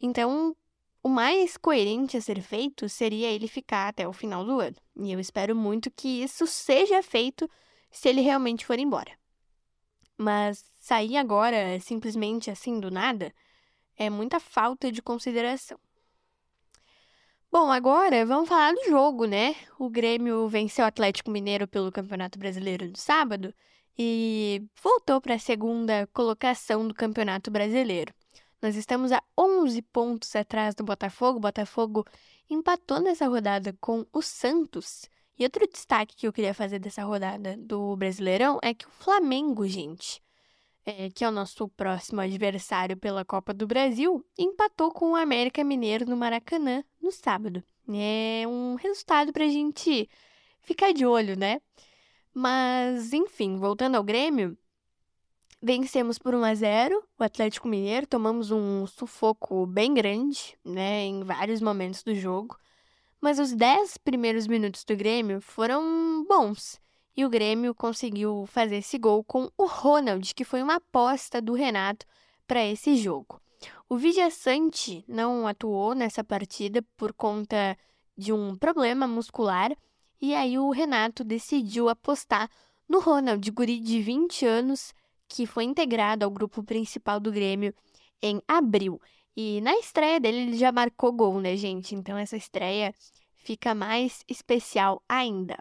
Então, 0.00 0.56
o 1.02 1.10
mais 1.10 1.58
coerente 1.58 2.16
a 2.16 2.22
ser 2.22 2.40
feito 2.40 2.88
seria 2.88 3.28
ele 3.30 3.46
ficar 3.46 3.88
até 3.88 4.08
o 4.08 4.14
final 4.14 4.46
do 4.46 4.60
ano. 4.60 4.76
E 4.96 5.12
eu 5.12 5.20
espero 5.20 5.54
muito 5.54 5.90
que 5.90 6.22
isso 6.22 6.46
seja 6.46 7.02
feito 7.02 7.46
se 7.90 8.08
ele 8.08 8.22
realmente 8.22 8.64
for 8.64 8.78
embora. 8.78 9.12
Mas 10.16 10.64
sair 10.80 11.18
agora, 11.18 11.78
simplesmente 11.80 12.50
assim 12.50 12.80
do 12.80 12.90
nada, 12.90 13.30
é 13.94 14.08
muita 14.08 14.40
falta 14.40 14.90
de 14.90 15.02
consideração. 15.02 15.78
Bom, 17.52 17.70
agora 17.70 18.24
vamos 18.24 18.48
falar 18.48 18.72
do 18.72 18.82
jogo, 18.86 19.26
né? 19.26 19.54
O 19.78 19.90
Grêmio 19.90 20.48
venceu 20.48 20.86
o 20.86 20.88
Atlético 20.88 21.30
Mineiro 21.30 21.68
pelo 21.68 21.92
Campeonato 21.92 22.38
Brasileiro 22.38 22.88
no 22.88 22.96
sábado 22.96 23.52
e 23.96 24.62
voltou 24.82 25.20
para 25.20 25.34
a 25.34 25.38
segunda 25.38 26.08
colocação 26.14 26.88
do 26.88 26.94
Campeonato 26.94 27.50
Brasileiro. 27.50 28.14
Nós 28.62 28.74
estamos 28.74 29.12
a 29.12 29.22
11 29.38 29.82
pontos 29.82 30.34
atrás 30.34 30.74
do 30.74 30.82
Botafogo. 30.82 31.36
O 31.36 31.42
Botafogo 31.42 32.06
empatou 32.48 33.02
nessa 33.02 33.28
rodada 33.28 33.76
com 33.78 34.06
o 34.14 34.22
Santos. 34.22 35.06
E 35.38 35.44
outro 35.44 35.68
destaque 35.70 36.16
que 36.16 36.26
eu 36.26 36.32
queria 36.32 36.54
fazer 36.54 36.78
dessa 36.78 37.04
rodada 37.04 37.54
do 37.58 37.94
Brasileirão 37.96 38.58
é 38.62 38.72
que 38.72 38.86
o 38.86 38.90
Flamengo, 38.90 39.66
gente, 39.68 40.22
é, 40.84 41.10
que 41.10 41.24
é 41.24 41.28
o 41.28 41.32
nosso 41.32 41.68
próximo 41.68 42.20
adversário 42.20 42.96
pela 42.96 43.24
Copa 43.24 43.54
do 43.54 43.66
Brasil, 43.66 44.24
empatou 44.38 44.92
com 44.92 45.12
o 45.12 45.16
América 45.16 45.62
Mineiro 45.62 46.06
no 46.06 46.16
Maracanã 46.16 46.84
no 47.00 47.12
sábado. 47.12 47.62
É 47.88 48.44
um 48.46 48.74
resultado 48.76 49.32
para 49.32 49.44
a 49.44 49.48
gente 49.48 50.08
ficar 50.60 50.92
de 50.92 51.04
olho, 51.04 51.36
né? 51.36 51.60
Mas, 52.34 53.12
enfim, 53.12 53.56
voltando 53.56 53.96
ao 53.96 54.04
Grêmio, 54.04 54.56
vencemos 55.60 56.18
por 56.18 56.34
1 56.34 56.44
a 56.44 56.54
0 56.54 57.04
o 57.18 57.22
Atlético 57.22 57.68
Mineiro, 57.68 58.06
tomamos 58.06 58.50
um 58.50 58.86
sufoco 58.86 59.66
bem 59.66 59.94
grande, 59.94 60.58
né, 60.64 61.02
em 61.04 61.22
vários 61.22 61.60
momentos 61.60 62.02
do 62.02 62.14
jogo. 62.14 62.56
Mas 63.20 63.38
os 63.38 63.52
10 63.52 63.98
primeiros 63.98 64.48
minutos 64.48 64.84
do 64.84 64.96
Grêmio 64.96 65.40
foram 65.40 66.24
bons. 66.26 66.80
E 67.16 67.24
o 67.24 67.28
Grêmio 67.28 67.74
conseguiu 67.74 68.46
fazer 68.46 68.76
esse 68.76 68.98
gol 68.98 69.22
com 69.22 69.50
o 69.56 69.66
Ronald, 69.66 70.34
que 70.34 70.44
foi 70.44 70.62
uma 70.62 70.76
aposta 70.76 71.42
do 71.42 71.52
Renato 71.52 72.06
para 72.46 72.64
esse 72.64 72.96
jogo. 72.96 73.40
O 73.88 73.96
Vijaçante 73.96 75.04
não 75.06 75.46
atuou 75.46 75.94
nessa 75.94 76.24
partida 76.24 76.82
por 76.96 77.12
conta 77.12 77.76
de 78.16 78.32
um 78.32 78.56
problema 78.56 79.06
muscular, 79.06 79.70
e 80.20 80.34
aí 80.34 80.58
o 80.58 80.70
Renato 80.70 81.22
decidiu 81.22 81.88
apostar 81.88 82.48
no 82.88 83.00
Ronald, 83.00 83.50
guri 83.50 83.78
de 83.78 84.00
20 84.00 84.46
anos, 84.46 84.94
que 85.28 85.46
foi 85.46 85.64
integrado 85.64 86.24
ao 86.24 86.30
grupo 86.30 86.62
principal 86.62 87.18
do 87.18 87.32
Grêmio 87.32 87.74
em 88.22 88.40
abril. 88.46 89.00
E 89.36 89.60
na 89.62 89.74
estreia 89.76 90.20
dele 90.20 90.38
ele 90.38 90.56
já 90.56 90.70
marcou 90.70 91.12
gol, 91.12 91.40
né, 91.40 91.56
gente? 91.56 91.94
Então 91.94 92.16
essa 92.16 92.36
estreia 92.36 92.94
fica 93.36 93.74
mais 93.74 94.22
especial 94.28 95.02
ainda. 95.08 95.58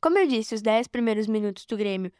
Como 0.00 0.18
eu 0.18 0.26
disse, 0.26 0.54
os 0.54 0.62
10 0.62 0.88
primeiros 0.88 1.26
minutos 1.26 1.66
do 1.66 1.76
Grêmio 1.76 2.10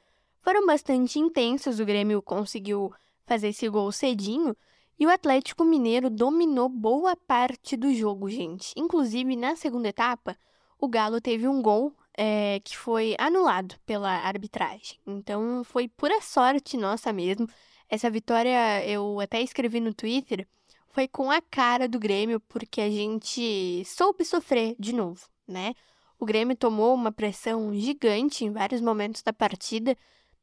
foram 0.42 0.66
bastante 0.66 1.18
intensos. 1.18 1.80
O 1.80 1.84
Grêmio 1.84 2.20
conseguiu 2.20 2.92
fazer 3.24 3.48
esse 3.48 3.68
gol 3.68 3.90
cedinho 3.90 4.54
e 4.98 5.06
o 5.06 5.10
Atlético 5.10 5.64
Mineiro 5.64 6.10
dominou 6.10 6.68
boa 6.68 7.16
parte 7.16 7.76
do 7.76 7.94
jogo, 7.94 8.28
gente. 8.28 8.74
Inclusive, 8.76 9.34
na 9.34 9.56
segunda 9.56 9.88
etapa, 9.88 10.36
o 10.78 10.86
Galo 10.88 11.22
teve 11.22 11.48
um 11.48 11.62
gol 11.62 11.94
é, 12.16 12.60
que 12.60 12.76
foi 12.76 13.14
anulado 13.18 13.76
pela 13.86 14.10
arbitragem. 14.10 14.98
Então 15.06 15.64
foi 15.64 15.88
pura 15.88 16.20
sorte 16.20 16.76
nossa 16.76 17.12
mesmo. 17.14 17.48
Essa 17.88 18.10
vitória 18.10 18.84
eu 18.86 19.18
até 19.20 19.40
escrevi 19.40 19.80
no 19.80 19.94
Twitter. 19.94 20.46
Foi 20.90 21.08
com 21.08 21.30
a 21.30 21.40
cara 21.40 21.88
do 21.88 21.98
Grêmio, 21.98 22.40
porque 22.40 22.80
a 22.82 22.90
gente 22.90 23.82
soube 23.86 24.24
sofrer 24.24 24.76
de 24.78 24.92
novo, 24.92 25.26
né? 25.48 25.72
O 26.20 26.26
Grêmio 26.26 26.54
tomou 26.54 26.94
uma 26.94 27.10
pressão 27.10 27.72
gigante 27.72 28.44
em 28.44 28.52
vários 28.52 28.82
momentos 28.82 29.22
da 29.22 29.32
partida, 29.32 29.96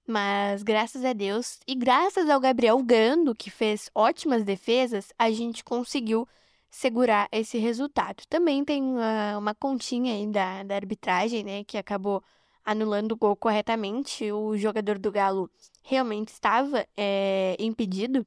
mas 0.07 0.63
graças 0.63 1.05
a 1.05 1.13
Deus 1.13 1.59
e 1.67 1.75
graças 1.75 2.27
ao 2.31 2.39
Gabriel 2.39 2.81
Grando, 2.81 3.35
que 3.35 3.51
fez 3.51 3.87
ótimas 3.93 4.43
defesas, 4.43 5.13
a 5.19 5.29
gente 5.29 5.63
conseguiu 5.63 6.27
segurar 6.67 7.29
esse 7.31 7.59
resultado. 7.59 8.23
Também 8.27 8.65
tem 8.65 8.81
uma, 8.81 9.37
uma 9.37 9.53
continha 9.53 10.15
aí 10.15 10.25
da, 10.25 10.63
da 10.63 10.73
arbitragem, 10.73 11.43
né, 11.43 11.63
que 11.63 11.77
acabou 11.77 12.23
anulando 12.65 13.11
o 13.11 13.15
gol 13.15 13.35
corretamente. 13.35 14.31
O 14.31 14.57
jogador 14.57 14.97
do 14.97 15.11
Galo 15.11 15.47
realmente 15.83 16.29
estava 16.29 16.87
é, 16.97 17.55
impedido, 17.59 18.25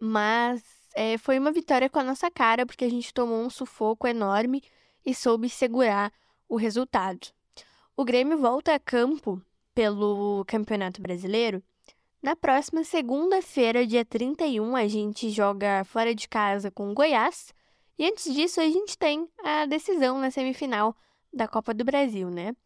mas 0.00 0.62
é, 0.94 1.18
foi 1.18 1.38
uma 1.38 1.52
vitória 1.52 1.90
com 1.90 1.98
a 1.98 2.04
nossa 2.04 2.30
cara, 2.30 2.64
porque 2.64 2.86
a 2.86 2.90
gente 2.90 3.12
tomou 3.12 3.44
um 3.44 3.50
sufoco 3.50 4.06
enorme 4.06 4.62
e 5.04 5.14
soube 5.14 5.48
segurar 5.48 6.12
o 6.48 6.56
resultado. 6.56 7.28
O 7.96 8.04
Grêmio 8.04 8.38
volta 8.38 8.74
a 8.74 8.78
campo 8.78 9.40
pelo 9.74 10.44
Campeonato 10.46 11.00
Brasileiro 11.02 11.62
na 12.24 12.34
próxima 12.34 12.82
segunda-feira, 12.84 13.86
dia 13.86 14.02
31, 14.02 14.74
a 14.74 14.88
gente 14.88 15.28
joga 15.28 15.84
fora 15.84 16.14
de 16.14 16.26
casa 16.26 16.70
com 16.70 16.90
o 16.90 16.94
Goiás. 16.94 17.52
E 17.98 18.06
antes 18.06 18.32
disso, 18.32 18.62
a 18.62 18.64
gente 18.64 18.96
tem 18.96 19.28
a 19.44 19.66
decisão 19.66 20.18
na 20.18 20.30
semifinal 20.30 20.96
da 21.30 21.46
Copa 21.46 21.74
do 21.74 21.84
Brasil, 21.84 22.30
né? 22.30 22.56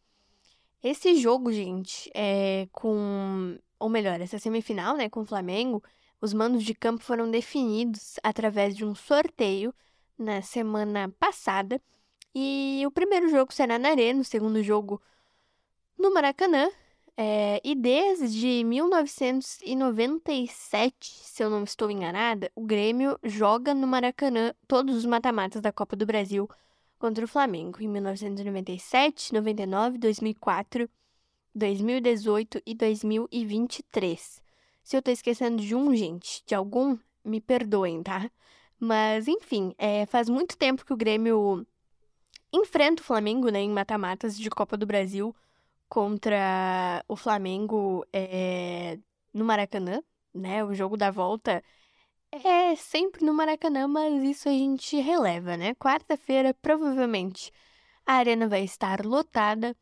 Esse 0.81 1.13
jogo, 1.17 1.51
gente, 1.51 2.09
é 2.15 2.69
com. 2.71 3.59
Ou 3.77 3.89
melhor, 3.89 4.21
essa 4.21 4.39
semifinal, 4.39 4.95
né, 4.95 5.09
com 5.09 5.23
o 5.23 5.25
Flamengo, 5.25 5.83
os 6.21 6.33
mandos 6.33 6.63
de 6.63 6.73
campo 6.73 7.03
foram 7.03 7.29
definidos 7.29 8.15
através 8.23 8.77
de 8.77 8.85
um 8.85 8.95
sorteio 8.95 9.75
na 10.17 10.41
semana 10.41 11.13
passada. 11.19 11.81
E 12.33 12.83
o 12.85 12.91
primeiro 12.91 13.29
jogo 13.29 13.53
será 13.53 13.79
na 13.79 13.89
Arena, 13.89 14.21
o 14.21 14.25
segundo 14.25 14.63
jogo 14.63 15.01
no 15.97 16.13
Maracanã. 16.13 16.69
É, 17.17 17.59
e 17.65 17.75
desde 17.75 18.63
1997, 18.63 20.95
se 21.01 21.43
eu 21.43 21.49
não 21.49 21.65
estou 21.65 21.91
enganada, 21.91 22.49
o 22.55 22.65
Grêmio 22.65 23.19
joga 23.23 23.73
no 23.73 23.85
Maracanã 23.85 24.53
todos 24.67 24.95
os 24.95 25.05
mata-matas 25.05 25.61
da 25.61 25.71
Copa 25.71 25.97
do 25.97 26.05
Brasil 26.05 26.49
contra 26.97 27.25
o 27.25 27.27
Flamengo. 27.27 27.81
Em 27.81 27.89
1997, 27.89 29.33
99, 29.33 29.97
2004, 29.97 30.89
2018 31.53 32.61
e 32.65 32.73
2023. 32.73 34.41
Se 34.81 34.95
eu 34.95 35.01
tô 35.01 35.11
esquecendo 35.11 35.61
de 35.61 35.75
um, 35.75 35.93
gente, 35.93 36.41
de 36.45 36.55
algum, 36.55 36.97
me 37.23 37.41
perdoem, 37.41 38.01
tá? 38.01 38.31
Mas, 38.79 39.27
enfim, 39.27 39.75
é, 39.77 40.05
faz 40.05 40.29
muito 40.29 40.57
tempo 40.57 40.85
que 40.85 40.93
o 40.93 40.97
Grêmio 40.97 41.65
enfrenta 42.51 43.01
o 43.01 43.05
Flamengo, 43.05 43.49
né, 43.49 43.59
em 43.59 43.69
mata-matas 43.69 44.37
de 44.37 44.49
Copa 44.49 44.77
do 44.77 44.85
Brasil 44.85 45.35
contra 45.87 47.03
o 47.07 47.15
Flamengo 47.15 48.05
é, 48.13 48.99
no 49.33 49.45
Maracanã, 49.45 50.01
né? 50.33 50.63
O 50.63 50.73
jogo 50.73 50.95
da 50.95 51.11
volta 51.11 51.63
é 52.31 52.75
sempre 52.75 53.25
no 53.25 53.33
Maracanã, 53.33 53.87
mas 53.87 54.23
isso 54.23 54.47
a 54.49 54.51
gente 54.51 54.99
releva, 54.99 55.57
né? 55.57 55.73
Quarta-feira, 55.75 56.53
provavelmente, 56.53 57.51
a 58.05 58.13
arena 58.13 58.47
vai 58.47 58.63
estar 58.63 59.05
lotada 59.05 59.75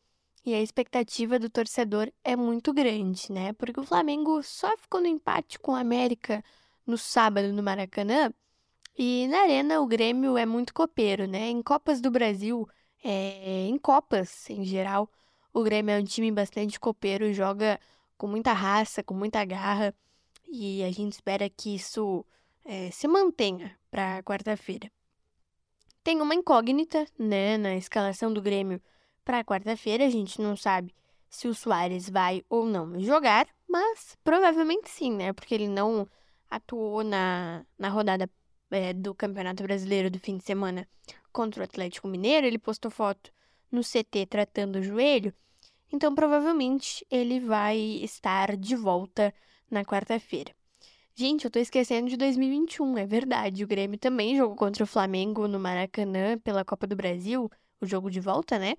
e 0.45 0.53
a 0.53 0.61
expectativa 0.61 1.37
do 1.37 1.49
torcedor 1.49 2.11
é 2.23 2.35
muito 2.35 2.73
grande, 2.73 3.31
né? 3.31 3.51
Porque 3.53 3.79
o 3.79 3.83
Flamengo 3.83 4.41
só 4.43 4.77
ficou 4.77 5.01
no 5.01 5.07
empate 5.07 5.59
com 5.59 5.73
o 5.73 5.75
América 5.75 6.43
no 6.85 6.97
sábado 6.97 7.51
no 7.51 7.61
Maracanã. 7.61 8.31
E 8.97 9.27
na 9.27 9.41
arena 9.41 9.79
o 9.79 9.85
Grêmio 9.85 10.37
é 10.37 10.45
muito 10.45 10.73
copeiro, 10.73 11.27
né? 11.27 11.49
Em 11.49 11.61
Copas 11.61 12.01
do 12.01 12.09
Brasil, 12.09 12.67
é, 13.03 13.67
em 13.67 13.77
Copas 13.77 14.49
em 14.49 14.63
geral, 14.63 15.07
o 15.53 15.61
Grêmio 15.61 15.93
é 15.93 15.99
um 15.99 16.03
time 16.03 16.31
bastante 16.31 16.79
copeiro, 16.79 17.31
joga 17.31 17.79
com 18.17 18.25
muita 18.25 18.53
raça, 18.53 19.03
com 19.03 19.13
muita 19.13 19.45
garra, 19.45 19.93
e 20.47 20.83
a 20.83 20.91
gente 20.91 21.13
espera 21.13 21.47
que 21.47 21.75
isso 21.75 22.25
é, 22.65 22.89
se 22.89 23.07
mantenha 23.07 23.77
para 23.91 24.23
quarta-feira. 24.23 24.91
Tem 26.03 26.19
uma 26.19 26.33
incógnita, 26.33 27.05
né, 27.19 27.55
na 27.55 27.75
escalação 27.75 28.33
do 28.33 28.41
Grêmio 28.41 28.81
para 29.23 29.43
quarta-feira, 29.43 30.05
a 30.05 30.09
gente 30.09 30.41
não 30.41 30.55
sabe 30.55 30.91
se 31.29 31.47
o 31.47 31.53
Soares 31.53 32.09
vai 32.09 32.43
ou 32.49 32.65
não 32.65 32.99
jogar, 32.99 33.47
mas 33.69 34.17
provavelmente 34.23 34.89
sim, 34.89 35.11
né, 35.13 35.33
porque 35.33 35.53
ele 35.53 35.67
não 35.67 36.07
atuou 36.49 37.03
na, 37.03 37.63
na 37.77 37.89
rodada 37.89 38.27
é, 38.71 38.93
do 38.93 39.13
Campeonato 39.13 39.63
Brasileiro 39.63 40.09
do 40.09 40.19
fim 40.19 40.37
de 40.37 40.43
semana 40.43 40.87
contra 41.31 41.61
o 41.61 41.63
Atlético 41.63 42.07
Mineiro, 42.07 42.47
ele 42.47 42.57
postou 42.57 42.91
foto 42.91 43.31
no 43.71 43.81
CT 43.81 44.25
tratando 44.29 44.77
o 44.77 44.83
joelho, 44.83 45.33
então 45.91 46.13
provavelmente 46.13 47.05
ele 47.09 47.39
vai 47.39 47.77
estar 47.77 48.55
de 48.55 48.75
volta 48.75 49.33
na 49.69 49.83
quarta-feira. 49.83 50.53
Gente, 51.15 51.45
eu 51.45 51.51
tô 51.51 51.59
esquecendo 51.59 52.07
de 52.09 52.15
2021, 52.15 52.97
é 52.99 53.05
verdade. 53.05 53.63
O 53.63 53.67
Grêmio 53.67 53.97
também 53.97 54.37
jogou 54.37 54.55
contra 54.55 54.83
o 54.83 54.87
Flamengo 54.87 55.47
no 55.47 55.59
Maracanã 55.59 56.37
pela 56.37 56.63
Copa 56.63 56.85
do 56.85 56.95
Brasil, 56.95 57.49
o 57.81 57.87
jogo 57.87 58.11
de 58.11 58.19
volta, 58.19 58.59
né? 58.59 58.75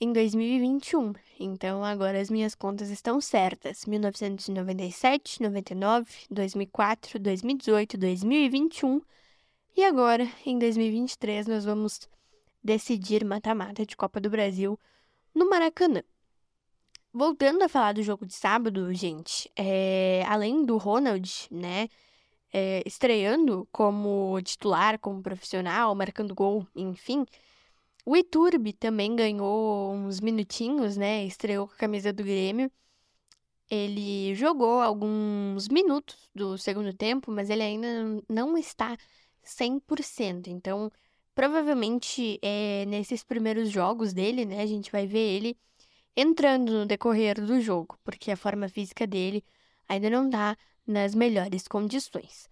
Em 0.00 0.12
2021. 0.12 1.12
Então 1.38 1.84
agora 1.84 2.20
as 2.20 2.28
minhas 2.28 2.54
contas 2.54 2.90
estão 2.90 3.20
certas. 3.20 3.86
1997, 3.86 5.42
99, 5.42 6.10
2004, 6.30 7.18
2018, 7.18 7.96
2021. 7.98 9.00
E 9.76 9.82
agora, 9.82 10.28
em 10.46 10.56
2023, 10.56 11.48
nós 11.48 11.64
vamos 11.64 12.08
decidir 12.62 13.24
mata-mata 13.24 13.84
de 13.84 13.96
Copa 13.96 14.20
do 14.20 14.30
Brasil 14.30 14.78
no 15.34 15.50
Maracanã. 15.50 16.02
Voltando 17.12 17.62
a 17.62 17.68
falar 17.68 17.92
do 17.92 18.02
jogo 18.02 18.24
de 18.24 18.34
sábado, 18.34 18.92
gente, 18.94 19.50
é, 19.56 20.24
além 20.28 20.64
do 20.64 20.76
Ronald, 20.76 21.48
né, 21.50 21.88
é, 22.52 22.82
estreando 22.86 23.68
como 23.72 24.40
titular, 24.42 24.98
como 24.98 25.22
profissional, 25.22 25.94
marcando 25.94 26.34
gol, 26.34 26.66
enfim, 26.74 27.26
o 28.04 28.16
Iturbe 28.16 28.72
também 28.72 29.14
ganhou 29.16 29.92
uns 29.92 30.20
minutinhos, 30.20 30.96
né, 30.96 31.24
estreou 31.24 31.66
com 31.66 31.74
a 31.74 31.78
camisa 31.78 32.12
do 32.12 32.22
Grêmio 32.22 32.70
ele 33.70 34.34
jogou 34.34 34.80
alguns 34.80 35.68
minutos 35.68 36.30
do 36.34 36.58
segundo 36.58 36.92
tempo, 36.92 37.30
mas 37.30 37.50
ele 37.50 37.62
ainda 37.62 38.22
não 38.28 38.56
está 38.56 38.96
100%. 39.42 40.48
Então, 40.48 40.90
provavelmente 41.34 42.38
é, 42.42 42.84
nesses 42.86 43.24
primeiros 43.24 43.70
jogos 43.70 44.12
dele, 44.12 44.44
né, 44.44 44.60
a 44.62 44.66
gente 44.66 44.92
vai 44.92 45.06
ver 45.06 45.18
ele 45.18 45.56
entrando 46.16 46.72
no 46.72 46.86
decorrer 46.86 47.44
do 47.44 47.60
jogo, 47.60 47.98
porque 48.04 48.30
a 48.30 48.36
forma 48.36 48.68
física 48.68 49.06
dele 49.06 49.44
ainda 49.88 50.10
não 50.10 50.26
está 50.26 50.56
nas 50.86 51.14
melhores 51.14 51.66
condições. 51.66 52.48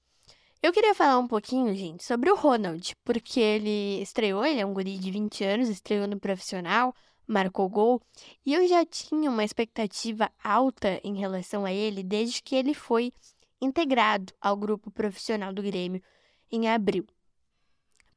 Eu 0.62 0.72
queria 0.72 0.94
falar 0.94 1.18
um 1.18 1.26
pouquinho, 1.26 1.74
gente, 1.74 2.04
sobre 2.04 2.30
o 2.30 2.36
Ronald, 2.36 2.94
porque 3.02 3.40
ele 3.40 4.00
estreou, 4.00 4.46
ele 4.46 4.60
é 4.60 4.64
um 4.64 4.72
guri 4.72 4.96
de 4.96 5.10
20 5.10 5.42
anos, 5.42 5.68
estreou 5.68 6.06
no 6.06 6.20
profissional, 6.20 6.94
marcou 7.26 7.68
gol, 7.68 8.00
e 8.46 8.54
eu 8.54 8.68
já 8.68 8.86
tinha 8.86 9.28
uma 9.28 9.42
expectativa 9.42 10.30
alta 10.42 11.00
em 11.02 11.16
relação 11.16 11.64
a 11.64 11.72
ele 11.72 12.04
desde 12.04 12.40
que 12.40 12.54
ele 12.54 12.74
foi 12.74 13.12
integrado 13.60 14.32
ao 14.40 14.56
grupo 14.56 14.88
profissional 14.88 15.52
do 15.52 15.62
Grêmio 15.62 16.00
em 16.48 16.68
abril. 16.68 17.04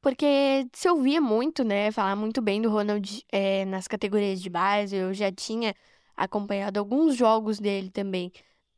Porque 0.00 0.68
se 0.72 0.88
ouvia 0.88 1.20
muito, 1.20 1.64
né, 1.64 1.90
falar 1.90 2.14
muito 2.14 2.40
bem 2.40 2.62
do 2.62 2.70
Ronald 2.70 3.24
é, 3.32 3.64
nas 3.64 3.88
categorias 3.88 4.40
de 4.40 4.48
base, 4.48 4.94
eu 4.94 5.12
já 5.12 5.32
tinha 5.32 5.74
acompanhado 6.16 6.78
alguns 6.78 7.16
jogos 7.16 7.58
dele 7.58 7.90
também 7.90 8.30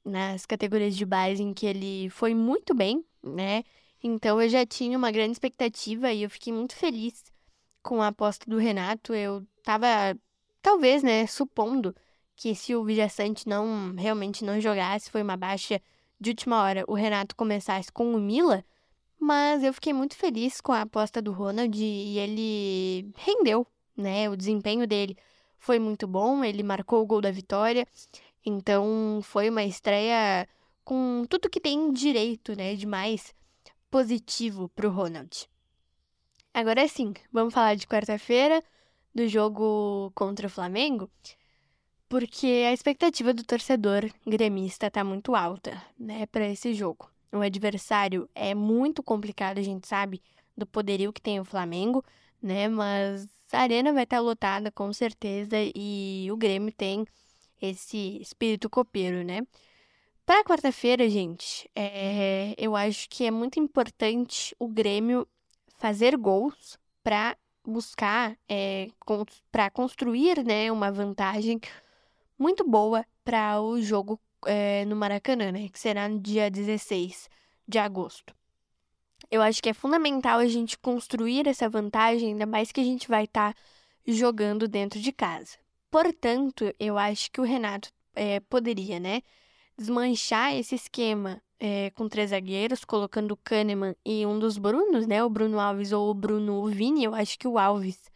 nas 0.09 0.47
categorias 0.47 0.97
de 0.97 1.05
base 1.05 1.43
em 1.43 1.53
que 1.55 1.67
ele 1.67 2.11
foi 2.11 2.35
muito 2.35 2.75
bem, 2.75 3.05
né? 3.23 3.65
Então 4.03 4.41
eu 4.41 4.49
já 4.49 4.65
tinha 4.65 4.97
uma 4.97 5.11
grande 5.11 5.33
expectativa 5.33 6.13
e 6.13 6.23
eu 6.23 6.31
fiquei 6.31 6.53
muito 6.53 6.75
feliz 6.77 7.25
com 7.83 8.01
a 8.03 8.09
aposta 8.09 8.49
do 8.49 8.59
Renato. 8.59 9.15
Eu 9.15 9.47
tava, 9.63 9.87
talvez, 10.63 11.03
né, 11.03 11.27
supondo 11.27 11.95
que 12.37 12.55
se 12.55 12.75
o 12.75 12.85
Vijaçante 12.85 13.49
não 13.49 13.95
realmente 13.97 14.45
não 14.45 14.61
jogasse, 14.61 15.11
foi 15.11 15.23
uma 15.23 15.37
baixa 15.37 15.81
de 16.21 16.31
última 16.31 16.63
hora, 16.63 16.85
o 16.89 16.95
Renato 16.95 17.35
começasse 17.37 17.93
com 17.93 18.15
o 18.15 18.21
Mila, 18.21 18.65
mas 19.19 19.63
eu 19.63 19.73
fiquei 19.73 19.93
muito 19.93 20.17
feliz 20.17 20.61
com 20.61 20.73
a 20.73 20.83
aposta 20.83 21.21
do 21.21 21.33
Ronald 21.33 21.77
e 21.77 22.19
ele 22.19 23.13
rendeu, 23.17 23.67
né? 23.97 24.29
O 24.31 24.37
desempenho 24.37 24.87
dele 24.87 25.17
foi 25.59 25.79
muito 25.79 26.07
bom, 26.07 26.45
ele 26.45 26.63
marcou 26.63 27.03
o 27.03 27.07
gol 27.07 27.21
da 27.21 27.31
vitória. 27.31 27.87
Então 28.45 29.21
foi 29.23 29.51
uma 29.51 29.65
estreia 29.65 30.49
com 30.85 31.25
tudo 31.29 31.51
que 31.51 31.61
tem 31.61 31.93
direito, 31.93 32.57
né, 32.57 32.75
de 32.75 32.87
mais 32.87 33.35
positivo 33.91 34.69
pro 34.71 34.91
Ronald. 34.91 35.49
Agora 36.55 36.89
sim, 36.89 37.15
vamos 37.33 37.53
falar 37.53 37.75
de 37.75 37.87
quarta-feira, 37.87 38.63
do 39.15 39.29
jogo 39.29 40.11
contra 40.15 40.47
o 40.47 40.51
Flamengo, 40.51 41.11
porque 42.09 42.65
a 42.67 42.73
expectativa 42.73 43.35
do 43.35 43.45
torcedor 43.45 44.11
gremista 44.27 44.91
tá 44.91 45.05
muito 45.05 45.35
alta, 45.35 45.83
né, 45.99 46.27
para 46.27 46.49
esse 46.49 46.73
jogo. 46.73 47.11
O 47.33 47.41
adversário 47.41 48.29
é 48.35 48.55
muito 48.55 49.03
complicado, 49.03 49.59
a 49.59 49.63
gente 49.63 49.87
sabe 49.87 50.23
do 50.57 50.67
poderio 50.67 51.13
que 51.13 51.21
tem 51.21 51.39
o 51.39 51.45
Flamengo, 51.45 52.03
né, 52.43 52.69
mas 52.69 53.29
a 53.53 53.61
arena 53.61 53.93
vai 53.93 54.05
estar 54.05 54.17
tá 54.17 54.23
lotada 54.23 54.71
com 54.71 54.93
certeza 54.93 55.57
e 55.75 56.29
o 56.31 56.37
Grêmio 56.37 56.73
tem 56.73 57.07
esse 57.61 58.21
espírito 58.21 58.69
copeiro, 58.71 59.25
né? 59.25 59.41
Para 60.25 60.45
quarta-feira, 60.45 61.09
gente, 61.09 61.71
é, 61.75 62.55
eu 62.59 62.77
acho 62.77 63.09
que 63.09 63.25
é 63.25 63.31
muito 63.31 63.59
importante 63.59 64.55
o 64.59 64.69
Grêmio 64.69 65.27
fazer 65.79 66.17
gols 66.17 66.79
para 67.03 67.37
buscar, 67.65 68.37
é, 68.49 68.89
para 69.51 69.71
construir 69.71 70.45
né, 70.45 70.71
uma 70.71 70.93
vantagem 70.93 71.59
muito 72.39 72.63
boa 72.63 73.07
para 73.25 73.61
o 73.61 73.81
jogo 73.81 74.21
é, 74.47 74.85
no 74.85 74.97
Maracanã, 74.97 75.51
né, 75.51 75.69
que 75.69 75.79
será 75.79 76.09
no 76.09 76.19
dia 76.21 76.51
16 76.51 77.29
de 77.67 77.79
agosto. 77.79 78.35
Eu 79.31 79.43
acho 79.43 79.63
que 79.63 79.69
é 79.69 79.75
fundamental 79.75 80.39
a 80.39 80.47
gente 80.47 80.79
construir 80.79 81.47
essa 81.47 81.69
vantagem, 81.69 82.33
ainda 82.33 82.47
mais 82.47 82.73
que 82.73 82.81
a 82.81 82.85
gente 82.85 83.09
vai 83.09 83.25
estar 83.25 83.55
tá 83.55 83.61
jogando 84.07 84.69
dentro 84.69 85.01
de 85.01 85.13
casa. 85.13 85.59
Portanto, 85.91 86.75
eu 86.79 86.99
acho 86.99 87.31
que 87.31 87.41
o 87.41 87.45
Renato 87.45 87.91
é, 88.15 88.41
poderia, 88.41 89.01
né, 89.01 89.23
desmanchar 89.77 90.55
esse 90.55 90.75
esquema 90.75 91.41
é, 91.59 91.91
com 91.91 92.09
três 92.09 92.31
zagueiros, 92.31 92.85
colocando 92.85 93.33
o 93.33 93.37
Kahneman 93.37 93.95
e 94.05 94.27
um 94.27 94.39
dos 94.39 94.59
Brunos, 94.59 95.07
né, 95.07 95.23
o 95.25 95.31
Bruno 95.31 95.59
Alves 95.59 95.93
ou 95.93 96.11
o 96.11 96.15
Bruno 96.15 96.67
Vini, 96.67 97.05
eu 97.05 97.15
acho 97.15 97.39
que 97.39 97.49
o 97.49 97.59
Alves 97.59 98.11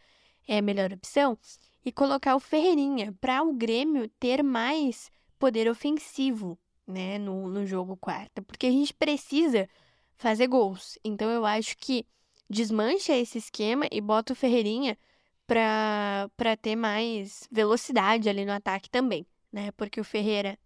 é 0.47 0.57
a 0.59 0.61
melhor 0.61 0.91
opção, 0.93 1.37
e 1.85 1.91
colocar 1.91 2.35
o 2.35 2.39
Ferreirinha 2.39 3.13
para 3.19 3.43
o 3.43 3.53
Grêmio 3.53 4.07
ter 4.19 4.43
mais 4.43 5.11
poder 5.37 5.69
ofensivo, 5.69 6.57
né, 6.87 7.17
no, 7.17 7.49
no 7.49 7.65
jogo 7.65 7.97
quarta, 7.97 8.41
porque 8.41 8.67
a 8.67 8.71
gente 8.71 8.93
precisa 8.93 9.67
fazer 10.15 10.47
gols. 10.47 10.97
Então 11.03 11.29
eu 11.29 11.45
acho 11.45 11.77
que 11.77 12.05
desmancha 12.49 13.15
esse 13.15 13.37
esquema 13.37 13.87
e 13.91 13.99
bota 13.99 14.33
o 14.33 14.35
Ferreirinha 14.35 14.97
para 15.47 16.57
ter 16.61 16.75
mais 16.75 17.47
velocidade 17.51 18.29
ali 18.29 18.45
no 18.45 18.51
ataque 18.53 18.89
também, 18.89 19.25
né? 19.51 19.71
Porque 19.73 19.99
o 19.99 20.03
Ferreira 20.03 20.57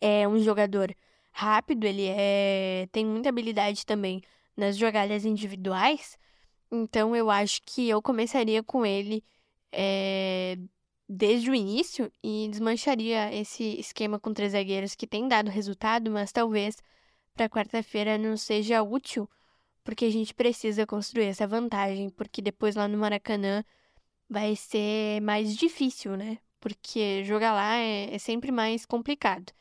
é 0.00 0.26
um 0.26 0.38
jogador 0.38 0.94
rápido, 1.30 1.84
ele 1.84 2.06
é, 2.06 2.88
tem 2.92 3.04
muita 3.04 3.28
habilidade 3.28 3.84
também 3.86 4.22
nas 4.56 4.76
jogadas 4.76 5.24
individuais. 5.24 6.18
Então 6.70 7.14
eu 7.14 7.30
acho 7.30 7.60
que 7.64 7.88
eu 7.88 8.00
começaria 8.00 8.62
com 8.62 8.84
ele 8.84 9.22
é, 9.70 10.58
desde 11.08 11.50
o 11.50 11.54
início 11.54 12.10
e 12.22 12.48
desmancharia 12.50 13.34
esse 13.34 13.78
esquema 13.78 14.18
com 14.18 14.32
três 14.32 14.52
zagueiros 14.52 14.94
que 14.94 15.06
tem 15.06 15.28
dado 15.28 15.50
resultado, 15.50 16.10
mas 16.10 16.32
talvez 16.32 16.76
para 17.34 17.48
quarta-feira 17.48 18.16
não 18.18 18.36
seja 18.36 18.82
útil, 18.82 19.28
porque 19.84 20.04
a 20.04 20.10
gente 20.10 20.34
precisa 20.34 20.86
construir 20.86 21.26
essa 21.26 21.46
vantagem, 21.46 22.10
porque 22.10 22.40
depois 22.40 22.76
lá 22.76 22.88
no 22.88 22.98
Maracanã 22.98 23.64
vai 24.32 24.56
ser 24.56 25.20
mais 25.20 25.56
difícil, 25.56 26.16
né? 26.16 26.38
Porque 26.60 27.24
jogar 27.24 27.52
lá 27.52 27.76
é, 27.76 28.14
é 28.14 28.18
sempre 28.18 28.50
mais 28.52 28.86
complicado. 28.86 29.52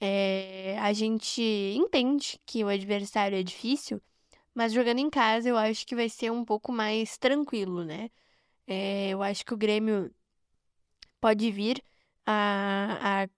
É, 0.00 0.78
a 0.80 0.92
gente 0.92 1.42
entende 1.42 2.40
que 2.46 2.64
o 2.64 2.68
adversário 2.68 3.38
é 3.38 3.42
difícil, 3.42 4.02
mas 4.54 4.72
jogando 4.72 4.98
em 5.00 5.10
casa 5.10 5.48
eu 5.48 5.56
acho 5.56 5.86
que 5.86 5.96
vai 5.96 6.08
ser 6.08 6.30
um 6.32 6.44
pouco 6.44 6.72
mais 6.72 7.18
tranquilo, 7.18 7.84
né? 7.84 8.10
É, 8.66 9.10
eu 9.10 9.22
acho 9.22 9.44
que 9.46 9.54
o 9.54 9.56
Grêmio 9.56 10.10
pode 11.20 11.50
vir 11.50 11.82
a, 12.26 13.24
a 13.24 13.28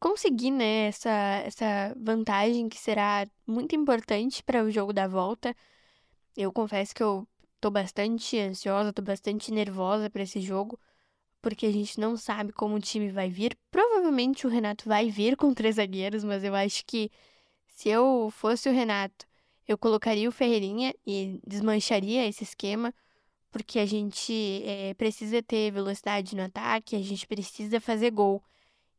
conseguir 0.00 0.50
né, 0.50 0.88
essa, 0.88 1.10
essa 1.44 1.94
vantagem 1.98 2.68
que 2.68 2.78
será 2.78 3.26
muito 3.46 3.74
importante 3.76 4.42
para 4.42 4.64
o 4.64 4.70
jogo 4.70 4.92
da 4.92 5.08
volta. 5.08 5.54
Eu 6.36 6.52
confesso 6.52 6.94
que 6.94 7.02
eu 7.02 7.26
tô 7.66 7.70
bastante 7.70 8.38
ansiosa, 8.38 8.92
tô 8.92 9.02
bastante 9.02 9.52
nervosa 9.52 10.08
para 10.08 10.22
esse 10.22 10.40
jogo, 10.40 10.78
porque 11.42 11.66
a 11.66 11.72
gente 11.72 11.98
não 11.98 12.16
sabe 12.16 12.52
como 12.52 12.76
o 12.76 12.80
time 12.80 13.10
vai 13.10 13.28
vir. 13.28 13.58
Provavelmente 13.72 14.46
o 14.46 14.50
Renato 14.50 14.88
vai 14.88 15.10
vir 15.10 15.36
com 15.36 15.52
três 15.52 15.74
zagueiros, 15.74 16.22
mas 16.22 16.44
eu 16.44 16.54
acho 16.54 16.84
que 16.86 17.10
se 17.66 17.88
eu 17.88 18.30
fosse 18.30 18.68
o 18.68 18.72
Renato, 18.72 19.26
eu 19.66 19.76
colocaria 19.76 20.28
o 20.28 20.32
Ferreirinha 20.32 20.94
e 21.04 21.40
desmancharia 21.44 22.24
esse 22.28 22.44
esquema, 22.44 22.94
porque 23.50 23.80
a 23.80 23.86
gente 23.86 24.62
é, 24.64 24.94
precisa 24.94 25.42
ter 25.42 25.72
velocidade 25.72 26.36
no 26.36 26.44
ataque, 26.44 26.94
a 26.94 27.02
gente 27.02 27.26
precisa 27.26 27.80
fazer 27.80 28.12
gol. 28.12 28.40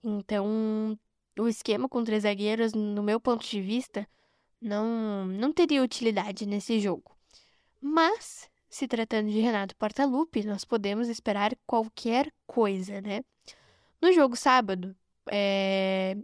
Então, 0.04 1.00
o 1.40 1.48
esquema 1.48 1.88
com 1.88 2.04
três 2.04 2.24
zagueiros, 2.24 2.74
no 2.74 3.02
meu 3.02 3.20
ponto 3.20 3.48
de 3.48 3.62
vista, 3.62 4.06
não, 4.60 5.26
não 5.26 5.54
teria 5.54 5.82
utilidade 5.82 6.46
nesse 6.46 6.82
jogo. 6.82 7.16
Mas, 7.80 8.50
se 8.70 8.88
tratando 8.88 9.30
de 9.30 9.40
Renato 9.40 9.76
Portaluppi, 9.76 10.46
nós 10.46 10.66
podemos 10.66 11.08
esperar 11.08 11.56
qualquer 11.66 12.32
coisa, 12.46 13.02
né? 13.02 13.24
No 14.02 14.12
jogo 14.12 14.36
sábado, 14.36 14.96
é... 15.30 16.18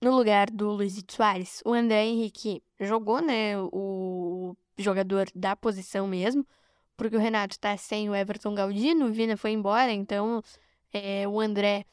no 0.00 0.14
lugar 0.16 0.50
do 0.50 0.70
Luiz 0.70 1.02
Soares, 1.08 1.62
o 1.64 1.72
André 1.72 2.06
Henrique 2.06 2.62
jogou, 2.80 3.20
né? 3.20 3.58
O 3.58 4.56
jogador 4.76 5.28
da 5.34 5.56
posição 5.56 6.06
mesmo, 6.06 6.46
porque 6.96 7.16
o 7.16 7.20
Renato 7.20 7.58
tá 7.58 7.76
sem 7.76 8.10
o 8.10 8.14
Everton 8.14 8.54
Galdino, 8.54 9.06
o 9.06 9.12
Vina 9.12 9.36
foi 9.36 9.52
embora, 9.52 9.92
então 9.92 10.42
é, 10.92 11.26
o 11.28 11.40
André 11.40 11.84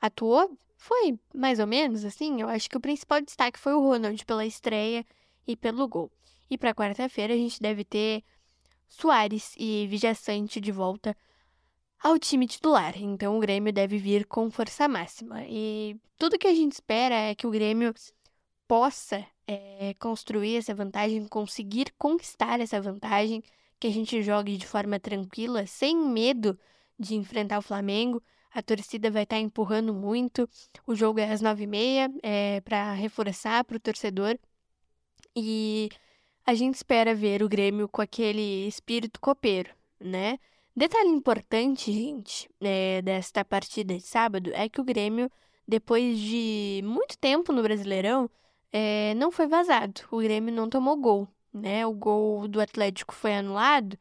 atuou. 0.00 0.56
Foi 0.76 1.18
mais 1.34 1.58
ou 1.58 1.66
menos 1.66 2.04
assim. 2.04 2.42
Eu 2.42 2.48
acho 2.48 2.68
que 2.68 2.76
o 2.76 2.80
principal 2.80 3.20
destaque 3.22 3.58
foi 3.58 3.72
o 3.72 3.80
Ronald 3.80 4.22
pela 4.26 4.44
estreia 4.44 5.04
e 5.46 5.56
pelo 5.56 5.88
gol. 5.88 6.10
E 6.50 6.58
para 6.58 6.74
quarta-feira 6.74 7.32
a 7.32 7.36
gente 7.36 7.60
deve 7.60 7.84
ter 7.84 8.22
Soares 8.96 9.54
e 9.58 9.86
Vijaçante 9.88 10.60
de 10.60 10.70
volta 10.70 11.16
ao 12.02 12.18
time 12.18 12.46
titular. 12.46 12.94
Então 12.96 13.36
o 13.36 13.40
Grêmio 13.40 13.72
deve 13.72 13.98
vir 13.98 14.24
com 14.26 14.50
força 14.50 14.86
máxima. 14.86 15.42
E 15.48 15.96
tudo 16.18 16.38
que 16.38 16.46
a 16.46 16.54
gente 16.54 16.72
espera 16.72 17.14
é 17.14 17.34
que 17.34 17.46
o 17.46 17.50
Grêmio 17.50 17.92
possa 18.68 19.26
é, 19.46 19.94
construir 19.98 20.56
essa 20.56 20.74
vantagem, 20.74 21.26
conseguir 21.26 21.92
conquistar 21.98 22.60
essa 22.60 22.80
vantagem, 22.80 23.42
que 23.80 23.86
a 23.88 23.90
gente 23.90 24.22
jogue 24.22 24.56
de 24.56 24.66
forma 24.66 24.98
tranquila, 25.00 25.66
sem 25.66 25.96
medo 25.96 26.58
de 26.98 27.14
enfrentar 27.16 27.58
o 27.58 27.62
Flamengo. 27.62 28.22
a 28.52 28.62
torcida 28.62 29.10
vai 29.10 29.24
estar 29.24 29.36
tá 29.36 29.42
empurrando 29.42 29.92
muito. 29.92 30.48
O 30.86 30.94
jogo 30.94 31.18
é 31.18 31.30
às 31.30 31.40
nove 31.40 31.64
e 31.64 31.66
meia, 31.66 32.08
é 32.22 32.60
para 32.60 32.92
reforçar 32.92 33.64
para 33.64 33.76
o 33.76 33.80
torcedor. 33.80 34.38
E 35.34 35.90
a 36.46 36.54
gente 36.54 36.74
espera 36.74 37.14
ver 37.14 37.42
o 37.42 37.48
Grêmio 37.48 37.88
com 37.88 38.02
aquele 38.02 38.66
espírito 38.66 39.20
copeiro, 39.20 39.70
né? 39.98 40.38
Detalhe 40.76 41.08
importante, 41.08 41.92
gente, 41.92 42.50
é, 42.60 43.00
desta 43.00 43.44
partida 43.44 43.94
de 43.94 44.02
sábado 44.02 44.50
é 44.54 44.68
que 44.68 44.80
o 44.80 44.84
Grêmio, 44.84 45.30
depois 45.66 46.18
de 46.18 46.82
muito 46.84 47.16
tempo 47.16 47.52
no 47.52 47.62
Brasileirão, 47.62 48.28
é, 48.72 49.14
não 49.14 49.30
foi 49.30 49.46
vazado. 49.46 50.02
O 50.10 50.18
Grêmio 50.18 50.52
não 50.52 50.68
tomou 50.68 50.96
gol, 50.96 51.28
né? 51.52 51.86
O 51.86 51.92
gol 51.92 52.48
do 52.48 52.60
Atlético 52.60 53.14
foi 53.14 53.34
anulado, 53.34 53.96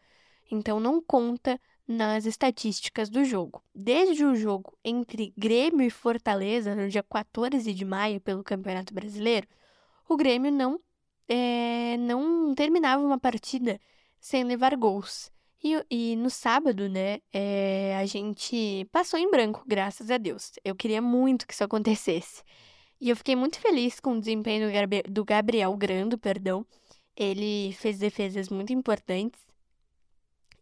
então 0.51 0.79
não 0.79 1.01
conta 1.01 1.59
nas 1.87 2.25
estatísticas 2.25 3.09
do 3.09 3.23
jogo. 3.23 3.63
Desde 3.73 4.25
o 4.25 4.35
jogo 4.35 4.75
entre 4.83 5.33
Grêmio 5.37 5.85
e 5.85 5.89
Fortaleza, 5.89 6.75
no 6.75 6.89
dia 6.89 7.03
14 7.03 7.73
de 7.73 7.85
maio, 7.85 8.19
pelo 8.19 8.43
Campeonato 8.43 8.93
Brasileiro, 8.93 9.47
o 10.09 10.17
Grêmio 10.17 10.51
não, 10.51 10.79
é, 11.27 11.97
não 11.97 12.53
terminava 12.55 13.03
uma 13.03 13.19
partida 13.19 13.79
sem 14.19 14.43
levar 14.43 14.75
gols. 14.75 15.31
E, 15.63 15.85
e 15.89 16.15
no 16.17 16.29
sábado, 16.29 16.89
né, 16.89 17.19
é, 17.31 17.95
a 17.97 18.05
gente 18.05 18.85
passou 18.91 19.17
em 19.17 19.31
branco, 19.31 19.63
graças 19.65 20.11
a 20.11 20.17
Deus. 20.17 20.51
Eu 20.63 20.75
queria 20.75 21.01
muito 21.01 21.47
que 21.47 21.53
isso 21.53 21.63
acontecesse. 21.63 22.43
E 22.99 23.09
eu 23.09 23.15
fiquei 23.15 23.35
muito 23.35 23.59
feliz 23.59 23.99
com 23.99 24.13
o 24.13 24.19
desempenho 24.19 24.69
do 25.09 25.25
Gabriel 25.25 25.75
Grando, 25.75 26.17
perdão. 26.17 26.65
Ele 27.15 27.73
fez 27.73 27.97
defesas 27.99 28.49
muito 28.49 28.73
importantes. 28.73 29.41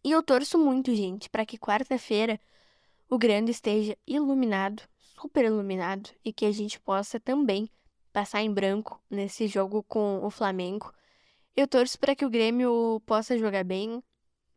E 0.04 0.10
eu 0.10 0.22
torço 0.22 0.58
muito, 0.58 0.94
gente, 0.94 1.30
para 1.30 1.46
que 1.46 1.58
quarta-feira 1.58 2.40
o 3.08 3.18
Grando 3.18 3.50
esteja 3.50 3.96
iluminado, 4.06 4.82
super 5.20 5.44
iluminado, 5.44 6.10
e 6.24 6.32
que 6.32 6.44
a 6.44 6.50
gente 6.50 6.80
possa 6.80 7.20
também 7.20 7.68
passar 8.12 8.42
em 8.42 8.52
branco 8.52 9.00
nesse 9.10 9.46
jogo 9.46 9.82
com 9.84 10.24
o 10.24 10.30
Flamengo. 10.30 10.92
Eu 11.56 11.66
torço 11.66 11.98
para 11.98 12.14
que 12.14 12.24
o 12.24 12.30
Grêmio 12.30 13.00
possa 13.06 13.38
jogar 13.38 13.64
bem, 13.64 14.02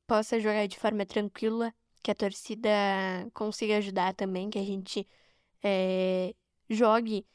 possa 0.07 0.39
jogar 0.39 0.67
de 0.67 0.77
forma 0.77 1.05
tranquila, 1.05 1.73
que 2.03 2.11
a 2.11 2.15
torcida 2.15 2.69
consiga 3.33 3.77
ajudar 3.77 4.13
também, 4.13 4.49
que 4.49 4.59
a 4.59 4.63
gente 4.63 5.07
é, 5.63 6.33
jogue 6.69 7.25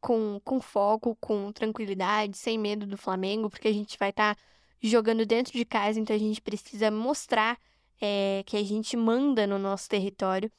com, 0.00 0.40
com 0.44 0.60
foco, 0.60 1.16
com 1.20 1.52
tranquilidade, 1.52 2.36
sem 2.36 2.58
medo 2.58 2.86
do 2.86 2.96
Flamengo, 2.96 3.50
porque 3.50 3.68
a 3.68 3.72
gente 3.72 3.98
vai 3.98 4.10
estar 4.10 4.34
tá 4.34 4.42
jogando 4.80 5.24
dentro 5.24 5.52
de 5.52 5.64
casa, 5.64 5.98
então 6.00 6.14
a 6.14 6.18
gente 6.18 6.40
precisa 6.40 6.90
mostrar 6.90 7.58
é, 8.00 8.42
que 8.44 8.56
a 8.56 8.64
gente 8.64 8.96
manda 8.96 9.46
no 9.46 9.58
nosso 9.58 9.88
território 9.88 10.50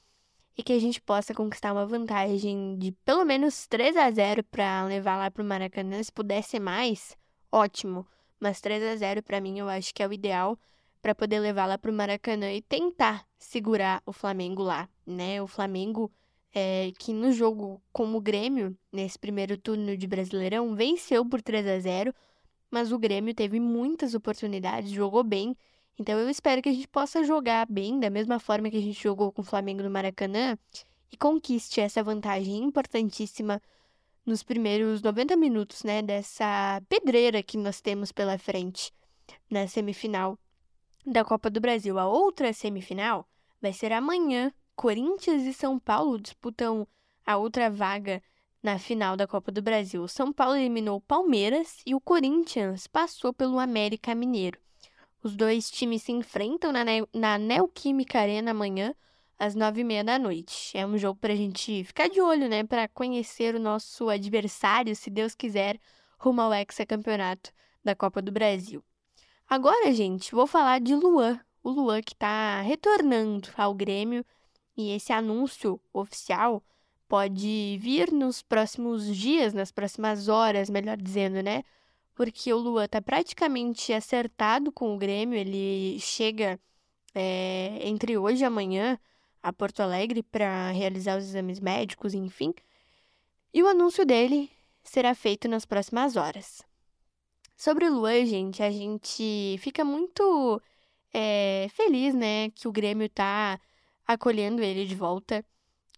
e 0.58 0.64
que 0.64 0.74
a 0.74 0.80
gente 0.80 1.02
possa 1.02 1.34
conquistar 1.34 1.74
uma 1.74 1.86
vantagem 1.86 2.78
de 2.78 2.92
pelo 3.04 3.26
menos 3.26 3.68
3 3.68 3.98
a 3.98 4.10
0 4.12 4.44
para 4.44 4.86
levar 4.86 5.18
lá 5.18 5.32
para 5.32 5.44
o 5.44 5.46
Maracanã. 5.46 6.02
Se 6.02 6.12
pudesse 6.12 6.60
mais, 6.60 7.18
ótimo, 7.52 8.06
mas 8.40 8.62
3 8.62 8.84
a 8.84 8.96
0 8.96 9.24
para 9.24 9.42
mim 9.42 9.60
eu 9.60 9.70
acho 9.70 9.94
que 9.94 10.04
é 10.04 10.08
o 10.08 10.14
ideal 10.14 10.58
para 11.02 11.16
poder 11.16 11.40
levar 11.40 11.66
lá 11.66 11.78
para 11.78 11.92
o 11.92 11.94
Maracanã 11.94 12.52
e 12.52 12.62
tentar 12.62 13.26
segurar 13.38 14.02
o 14.06 14.14
Flamengo 14.14 14.62
lá, 14.62 14.88
né? 15.06 15.42
O 15.42 15.48
Flamengo 15.48 16.12
é, 16.54 16.92
que 17.00 17.12
no 17.12 17.32
jogo 17.32 17.82
com 17.92 18.16
o 18.16 18.22
Grêmio, 18.22 18.78
nesse 18.92 19.18
primeiro 19.18 19.58
turno 19.58 19.98
de 19.98 20.08
Brasileirão, 20.08 20.76
venceu 20.76 21.26
por 21.26 21.42
3 21.42 21.68
a 21.68 21.80
0 21.80 22.14
mas 22.74 22.92
o 22.92 22.98
Grêmio 22.98 23.36
teve 23.36 23.60
muitas 23.60 24.16
oportunidades, 24.16 24.90
jogou 24.90 25.24
bem. 25.24 25.56
Então 26.00 26.18
eu 26.18 26.30
espero 26.30 26.62
que 26.62 26.70
a 26.70 26.74
gente 26.74 26.88
possa 26.88 27.24
jogar 27.24 27.68
bem, 27.68 28.00
da 28.00 28.10
mesma 28.10 28.40
forma 28.40 28.70
que 28.70 28.78
a 28.78 28.82
gente 28.82 29.02
jogou 29.02 29.32
com 29.32 29.42
o 29.42 29.46
Flamengo 29.46 29.84
no 29.84 29.90
Maracanã, 29.90 30.58
e 31.12 31.18
conquiste 31.18 31.80
essa 31.80 32.04
vantagem 32.04 32.64
importantíssima 32.64 33.62
nos 34.26 34.42
primeiros 34.42 35.02
90 35.02 35.36
minutos, 35.36 35.84
né, 35.84 36.02
dessa 36.02 36.82
pedreira 36.90 37.44
que 37.44 37.58
nós 37.58 37.82
temos 37.82 38.12
pela 38.12 38.38
frente 38.38 38.92
na 39.50 39.68
semifinal 39.68 40.40
da 41.06 41.24
Copa 41.24 41.50
do 41.50 41.60
Brasil. 41.60 42.00
A 42.00 42.08
outra 42.08 42.52
semifinal 42.54 43.28
vai 43.62 43.74
ser 43.74 43.92
amanhã. 43.92 44.52
Corinthians 44.76 45.44
e 45.44 45.54
São 45.54 45.78
Paulo 45.78 46.20
disputam 46.20 46.88
a 47.26 47.38
outra 47.38 47.70
vaga 47.70 48.24
na 48.64 48.80
final 48.80 49.16
da 49.16 49.28
Copa 49.28 49.52
do 49.52 49.62
Brasil. 49.62 50.08
São 50.08 50.34
Paulo 50.34 50.56
eliminou 50.56 50.98
o 50.98 51.02
Palmeiras 51.02 51.82
e 51.86 51.94
o 51.94 52.02
Corinthians 52.02 52.88
passou 52.88 53.32
pelo 53.32 53.60
América 53.60 54.16
Mineiro. 54.16 54.60
Os 55.24 55.38
dois 55.38 55.72
times 55.72 56.04
se 56.04 56.12
enfrentam 56.12 56.74
na, 56.74 56.84
ne 56.84 57.08
na 57.14 57.38
Neoquímica 57.38 58.20
Arena 58.20 58.52
amanhã, 58.52 58.94
às 59.40 59.56
nove 59.56 59.80
e 59.80 59.84
meia 59.84 60.04
da 60.04 60.20
noite. 60.20 60.78
É 60.78 60.86
um 60.86 60.98
jogo 60.98 61.18
para 61.18 61.32
a 61.32 61.36
gente 61.36 61.84
ficar 61.86 62.10
de 62.10 62.20
olho, 62.20 62.50
né? 62.50 62.66
Para 62.66 62.90
conhecer 62.90 63.56
o 63.56 63.60
nosso 63.60 64.10
adversário, 64.10 64.94
se 64.94 65.10
Deus 65.10 65.34
quiser, 65.34 65.80
rumo 66.18 66.42
ao 66.42 66.54
hexacampeonato 66.54 67.52
da 67.82 67.96
Copa 67.96 68.22
do 68.22 68.34
Brasil. 68.34 68.84
Agora, 69.50 69.94
gente, 69.94 70.36
vou 70.36 70.46
falar 70.46 70.82
de 70.82 70.94
Luan. 70.94 71.40
O 71.64 71.70
Luan 71.70 72.02
que 72.02 72.14
está 72.14 72.60
retornando 72.60 73.48
ao 73.56 73.74
Grêmio 73.74 74.26
e 74.76 74.92
esse 74.92 75.14
anúncio 75.14 75.80
oficial 75.94 76.62
pode 77.08 77.78
vir 77.80 78.12
nos 78.12 78.42
próximos 78.42 79.06
dias, 79.16 79.54
nas 79.54 79.72
próximas 79.72 80.28
horas, 80.28 80.70
melhor 80.70 80.98
dizendo, 80.98 81.42
né? 81.42 81.64
Porque 82.16 82.54
o 82.54 82.58
Luan 82.58 82.86
está 82.86 83.02
praticamente 83.02 83.92
acertado 83.94 84.72
com 84.72 84.94
o 84.94 84.98
Grêmio. 84.98 85.38
Ele 85.38 86.00
chega 86.00 86.60
é, 87.14 87.80
entre 87.82 88.18
hoje 88.18 88.44
e 88.44 88.46
amanhã 88.46 89.00
a 89.42 89.52
Porto 89.52 89.82
Alegre 89.82 90.24
para 90.24 90.72
realizar 90.72 91.18
os 91.18 91.26
exames 91.26 91.60
médicos, 91.60 92.14
enfim. 92.14 92.54
E 93.54 93.62
o 93.62 93.68
anúncio 93.68 94.06
dele 94.06 94.50
será 94.84 95.14
feito 95.14 95.48
nas 95.48 95.66
próximas 95.66 96.16
horas. 96.16 96.64
Sobre 97.56 97.86
o 97.86 97.94
Luan, 97.94 98.26
gente, 98.26 98.64
a 98.64 98.72
gente 98.72 99.58
fica 99.60 99.86
muito 99.86 100.62
é, 101.14 101.68
feliz, 101.72 102.14
né, 102.14 102.50
que 102.52 102.68
o 102.68 102.72
Grêmio 102.72 103.08
tá 103.10 103.60
acolhendo 104.08 104.62
ele 104.62 104.86
de 104.86 104.96
volta. 104.96 105.46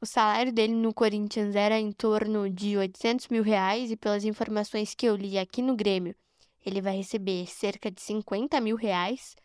O 0.06 0.08
salário 0.08 0.54
dele 0.54 0.76
no 0.76 0.94
Corinthians 0.94 1.56
era 1.56 1.80
em 1.80 1.91
torno 1.91 2.48
de 2.48 2.78
800 2.78 3.28
mil 3.30 3.41
reais 3.41 3.89
e 3.89 3.98
pelas 3.98 4.24
informações 4.24 4.94
que 4.94 5.08
eu 5.08 5.15
li 5.15 5.36
aqui 5.36 5.63
no 5.63 5.76
Grêmio, 5.76 6.13
ele 6.63 6.80
vai 6.80 6.96
receber 6.96 7.48
cerca 7.48 7.89
de 7.89 8.00
50 8.02 8.62
mil 8.62 8.76
reais. 8.76 9.36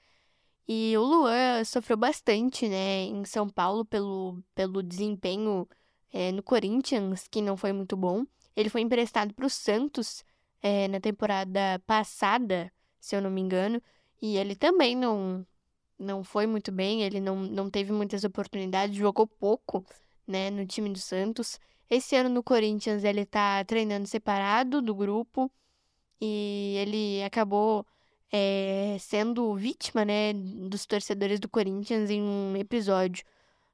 E 0.69 0.95
o 0.99 1.03
Luan 1.03 1.65
sofreu 1.65 1.97
bastante, 1.97 2.69
né, 2.69 3.05
em 3.05 3.25
São 3.25 3.49
Paulo 3.49 3.87
pelo, 3.87 4.45
pelo 4.55 4.83
desempenho 4.83 5.67
é, 6.13 6.31
no 6.31 6.43
Corinthians, 6.43 7.27
que 7.27 7.41
não 7.41 7.57
foi 7.57 7.73
muito 7.73 7.97
bom. 7.97 8.27
Ele 8.55 8.69
foi 8.69 8.83
emprestado 8.83 9.33
para 9.33 9.47
o 9.47 9.51
Santos 9.51 10.23
é, 10.61 10.89
na 10.89 11.01
temporada 11.01 11.79
passada, 11.87 12.71
se 13.01 13.17
eu 13.17 13.23
não 13.23 13.31
me 13.31 13.41
engano, 13.41 13.81
e 14.21 14.37
ele 14.37 14.55
também 14.55 14.95
não, 14.95 15.43
não 15.99 16.23
foi 16.23 16.47
muito 16.47 16.71
bem, 16.71 17.03
ele 17.03 17.19
não, 17.19 17.37
não 17.37 17.71
teve 17.71 17.93
muitas 17.93 18.25
oportunidades, 18.25 18.95
jogou 18.95 19.27
pouco, 19.27 19.87
né, 20.27 20.51
no 20.51 20.67
time 20.67 20.91
do 20.91 20.99
Santos. 20.99 21.59
Esse 21.89 22.17
ano 22.17 22.29
no 22.29 22.43
Corinthians 22.43 23.05
ele 23.05 23.27
tá 23.27 23.65
treinando 23.65 24.07
separado 24.07 24.81
do 24.83 24.95
grupo 24.95 25.51
e 26.21 26.77
ele 26.79 27.23
acabou 27.25 27.87
é, 28.33 28.97
sendo 29.01 29.55
vítima, 29.57 30.05
né, 30.05 30.33
dos 30.35 30.87
torcedores 30.87 31.41
do 31.41 31.49
Corinthians 31.49 32.11
em 32.11 32.23
um 32.23 32.57
episódio 32.57 33.25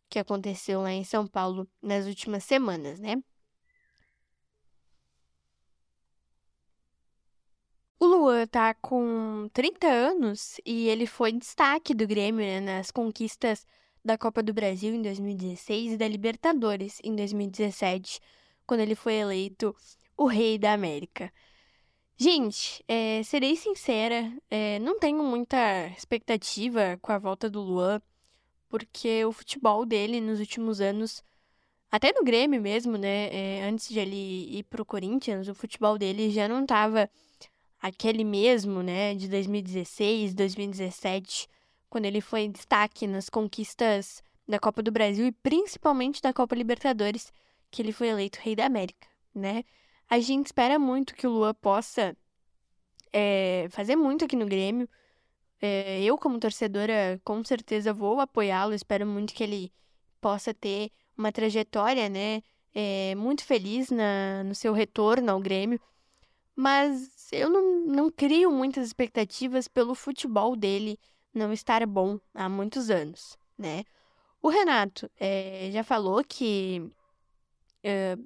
que 0.09 0.19
aconteceu 0.19 0.83
lá 0.83 0.93
em 0.93 1.05
São 1.05 1.27
Paulo 1.27 1.69
nas 1.83 2.07
últimas 2.07 2.45
semanas, 2.45 2.99
né? 3.01 3.23
O 7.99 8.07
Luan 8.07 8.47
tá 8.47 8.75
com 8.75 9.49
30 9.53 9.87
anos 9.87 10.61
e 10.65 10.89
ele 10.89 11.07
foi 11.07 11.33
destaque 11.33 11.95
do 11.95 12.07
Grêmio 12.07 12.45
né, 12.45 12.61
nas 12.61 12.91
conquistas 12.91 13.67
da 14.07 14.17
Copa 14.17 14.41
do 14.41 14.55
Brasil 14.55 14.95
em 14.95 15.03
2016 15.03 15.95
e 15.95 15.97
da 15.97 16.07
Libertadores 16.07 17.01
em 17.03 17.15
2017, 17.17 18.21
quando 18.65 18.81
ele 18.81 18.95
foi 18.95 19.15
eleito 19.15 19.75
o 20.17 20.27
Rei 20.27 20.57
da 20.57 20.73
América. 20.73 21.33
Gente, 22.17 22.83
é, 22.87 23.23
serei 23.25 23.57
sincera, 23.57 24.33
é, 24.49 24.79
não 24.79 24.99
tenho 24.99 25.23
muita 25.25 25.89
expectativa 25.89 26.97
com 27.03 27.11
a 27.11 27.19
volta 27.19 27.51
do 27.51 27.61
Luan, 27.61 28.01
porque 28.69 29.25
o 29.25 29.33
futebol 29.33 29.85
dele 29.85 30.21
nos 30.21 30.39
últimos 30.39 30.81
anos, 30.81 31.23
até 31.91 32.13
no 32.13 32.25
Grêmio 32.25 32.63
mesmo, 32.63 32.97
né? 32.97 33.29
É, 33.33 33.65
antes 33.65 33.89
de 33.89 33.99
ele 33.99 34.57
ir 34.59 34.63
pro 34.65 34.85
Corinthians, 34.87 35.49
o 35.49 35.55
futebol 35.55 35.99
dele 35.99 36.31
já 36.31 36.49
não 36.49 36.65
tava 36.65 37.11
aquele 37.81 38.25
mesmo, 38.25 38.83
né, 38.83 39.15
de 39.15 39.29
2016, 39.29 40.33
2017, 40.33 41.49
quando 41.89 42.07
ele 42.07 42.21
foi 42.21 42.49
destaque 42.49 43.07
nas 43.07 43.29
conquistas 43.29 44.23
da 44.47 44.59
Copa 44.59 44.83
do 44.83 44.93
Brasil 44.93 45.27
e 45.27 45.33
principalmente 45.33 46.23
da 46.23 46.33
Copa 46.33 46.55
Libertadores, 46.55 47.33
que 47.71 47.83
ele 47.83 47.93
foi 47.93 48.09
eleito 48.09 48.39
Rei 48.41 48.55
da 48.55 48.67
América, 48.67 49.09
né? 49.35 49.65
A 50.09 50.21
gente 50.21 50.47
espera 50.47 50.79
muito 50.79 51.15
que 51.15 51.27
o 51.27 51.31
Lua 51.31 51.53
possa 51.53 52.17
é, 53.13 53.67
fazer 53.71 53.97
muito 53.97 54.25
aqui 54.25 54.37
no 54.37 54.47
Grêmio. 54.47 54.89
É, 55.61 56.03
eu, 56.03 56.17
como 56.17 56.39
torcedora, 56.39 57.21
com 57.25 57.43
certeza 57.45 57.93
vou 57.93 58.21
apoiá-lo. 58.21 58.73
Espero 58.73 59.05
muito 59.07 59.35
que 59.35 59.43
ele 59.43 59.73
possa 60.21 60.55
ter 60.55 60.93
uma 61.17 61.33
trajetória, 61.33 62.09
né, 62.09 62.43
é, 62.75 63.15
muito 63.15 63.43
feliz 63.43 63.91
na, 63.91 64.45
no 64.45 64.55
seu 64.55 64.73
retorno 64.75 65.33
ao 65.33 65.41
Grêmio, 65.41 65.81
mas 66.55 67.33
eu 67.33 67.49
não, 67.49 67.87
não 67.87 68.11
crio 68.11 68.51
muitas 68.51 68.87
expectativas 68.87 69.67
pelo 69.67 69.95
futebol 69.95 70.55
dele 70.55 70.99
não 71.37 71.53
estar 71.53 71.87
bom 71.87 72.19
há 72.35 72.49
muitos 72.49 72.91
anos, 72.91 73.39
né? 73.59 73.85
O 74.43 74.49
Renato 74.49 75.11
é, 75.19 75.71
já 75.73 75.85
falou 75.85 76.23
que 76.25 76.91
é, 77.83 78.17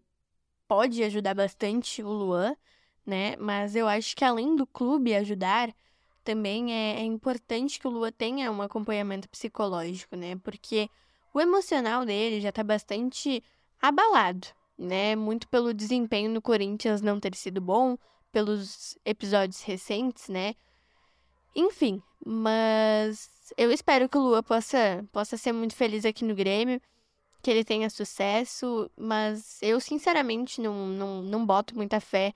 pode 0.68 1.02
ajudar 1.02 1.34
bastante 1.34 2.02
o 2.02 2.08
Luan, 2.08 2.54
né? 3.04 3.36
Mas 3.36 3.74
eu 3.74 3.88
acho 3.88 4.14
que 4.14 4.24
além 4.24 4.54
do 4.54 4.66
clube 4.66 5.14
ajudar, 5.14 5.74
também 6.22 6.72
é, 6.72 7.00
é 7.00 7.04
importante 7.04 7.80
que 7.80 7.88
o 7.88 7.90
Luan 7.90 8.12
tenha 8.12 8.50
um 8.52 8.62
acompanhamento 8.62 9.28
psicológico, 9.28 10.14
né? 10.16 10.36
Porque 10.36 10.88
o 11.34 11.40
emocional 11.40 12.04
dele 12.04 12.40
já 12.40 12.52
tá 12.52 12.62
bastante 12.62 13.42
abalado, 13.80 14.46
né? 14.78 15.16
Muito 15.16 15.48
pelo 15.48 15.74
desempenho 15.74 16.30
no 16.30 16.42
Corinthians 16.42 17.00
não 17.00 17.18
ter 17.18 17.34
sido 17.34 17.60
bom, 17.60 17.96
pelos 18.30 18.96
episódios 19.04 19.62
recentes, 19.62 20.28
né? 20.28 20.54
Enfim, 21.54 22.02
mas 22.24 23.52
eu 23.56 23.70
espero 23.72 24.08
que 24.08 24.16
o 24.16 24.20
Lua 24.20 24.42
possa, 24.42 25.06
possa 25.12 25.36
ser 25.36 25.52
muito 25.52 25.74
feliz 25.74 26.04
aqui 26.04 26.24
no 26.24 26.34
Grêmio, 26.34 26.80
que 27.42 27.50
ele 27.50 27.64
tenha 27.64 27.90
sucesso, 27.90 28.90
mas 28.96 29.60
eu 29.62 29.80
sinceramente 29.80 30.60
não, 30.60 30.86
não, 30.88 31.22
não 31.22 31.46
boto 31.46 31.74
muita 31.74 32.00
fé 32.00 32.34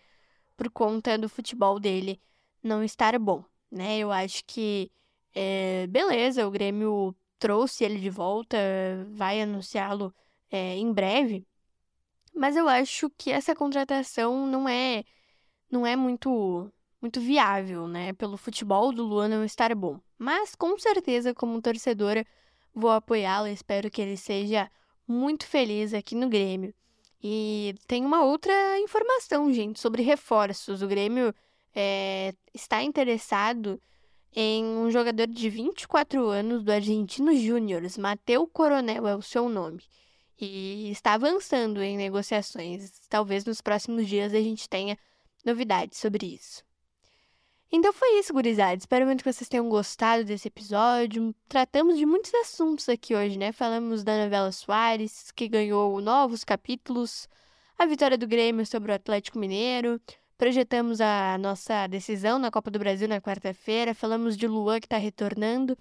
por 0.57 0.70
conta 0.70 1.18
do 1.18 1.29
futebol 1.29 1.79
dele 1.79 2.20
não 2.62 2.83
estar 2.83 3.18
bom, 3.18 3.44
né? 3.70 3.98
Eu 3.98 4.11
acho 4.11 4.44
que, 4.46 4.90
é, 5.35 5.87
beleza, 5.88 6.46
o 6.46 6.50
Grêmio 6.50 7.14
trouxe 7.38 7.85
ele 7.85 8.00
de 8.00 8.11
volta, 8.11 8.57
vai 9.11 9.40
anunciá-lo 9.42 10.14
é, 10.50 10.77
em 10.77 10.92
breve, 10.92 11.46
mas 12.35 12.57
eu 12.57 12.68
acho 12.68 13.11
que 13.11 13.31
essa 13.31 13.55
contratação 13.55 14.46
não 14.46 14.68
é 14.68 15.05
não 15.70 15.87
é 15.87 15.96
muito 15.96 16.70
muito 17.04 17.20
viável, 17.20 17.86
né? 17.86 18.14
Pelo 18.14 18.38
futebol 18.38 18.90
do 18.90 19.04
Luan 19.04 19.28
não 19.28 19.44
estar 19.44 19.74
bom. 19.74 20.00
Mas 20.18 20.54
com 20.54 20.78
certeza, 20.78 21.34
como 21.34 21.60
torcedora, 21.60 22.24
vou 22.74 22.90
apoiá-lo. 22.90 23.46
Espero 23.46 23.90
que 23.90 24.00
ele 24.00 24.16
seja 24.16 24.70
muito 25.06 25.46
feliz 25.46 25.92
aqui 25.92 26.14
no 26.14 26.30
Grêmio. 26.30 26.72
E 27.22 27.74
tem 27.86 28.06
uma 28.06 28.24
outra 28.24 28.80
informação, 28.80 29.52
gente, 29.52 29.78
sobre 29.80 30.02
reforços. 30.02 30.80
O 30.80 30.88
Grêmio 30.88 31.34
é, 31.74 32.32
está 32.54 32.82
interessado 32.82 33.78
em 34.34 34.64
um 34.64 34.90
jogador 34.90 35.26
de 35.26 35.50
24 35.50 36.26
anos 36.26 36.64
do 36.64 36.72
Argentino 36.72 37.36
Júnior, 37.36 37.82
Mateu 37.98 38.46
Coronel 38.46 39.06
é 39.06 39.14
o 39.14 39.20
seu 39.20 39.50
nome. 39.50 39.82
E 40.40 40.90
está 40.90 41.12
avançando 41.12 41.82
em 41.82 41.98
negociações. 41.98 42.98
Talvez 43.10 43.44
nos 43.44 43.60
próximos 43.60 44.08
dias 44.08 44.32
a 44.32 44.40
gente 44.40 44.66
tenha 44.70 44.96
novidades 45.44 45.98
sobre 45.98 46.26
isso. 46.26 46.64
Então 47.76 47.92
foi 47.92 48.20
isso, 48.20 48.32
gurizada. 48.32 48.76
Espero 48.76 49.04
muito 49.04 49.24
que 49.24 49.32
vocês 49.32 49.48
tenham 49.48 49.68
gostado 49.68 50.22
desse 50.22 50.46
episódio. 50.46 51.34
Tratamos 51.48 51.98
de 51.98 52.06
muitos 52.06 52.32
assuntos 52.34 52.88
aqui 52.88 53.16
hoje, 53.16 53.37
né? 53.37 53.50
Falamos 53.50 54.04
da 54.04 54.16
novela 54.16 54.52
Soares, 54.52 55.32
que 55.32 55.48
ganhou 55.48 56.00
novos 56.00 56.44
capítulos, 56.44 57.28
a 57.76 57.84
vitória 57.84 58.16
do 58.16 58.28
Grêmio 58.28 58.64
sobre 58.64 58.92
o 58.92 58.94
Atlético 58.94 59.40
Mineiro, 59.40 60.00
projetamos 60.38 61.00
a 61.00 61.37
nossa 61.37 61.88
decisão 61.88 62.38
na 62.38 62.48
Copa 62.48 62.70
do 62.70 62.78
Brasil 62.78 63.08
na 63.08 63.20
quarta-feira, 63.20 63.92
falamos 63.92 64.37
de 64.37 64.46
Luan 64.46 64.78
que 64.78 64.87
está 64.87 64.96
retornando. 64.96 65.76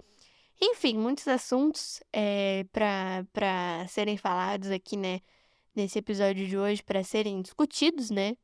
Enfim, 0.60 0.98
muitos 0.98 1.28
assuntos 1.28 2.02
é, 2.12 2.66
para 2.72 3.86
serem 3.86 4.16
falados 4.16 4.68
aqui, 4.72 4.96
né? 4.96 5.20
Nesse 5.76 6.00
episódio 6.00 6.44
de 6.44 6.58
hoje, 6.58 6.82
para 6.82 7.04
serem 7.04 7.40
discutidos, 7.40 8.10
né? 8.10 8.36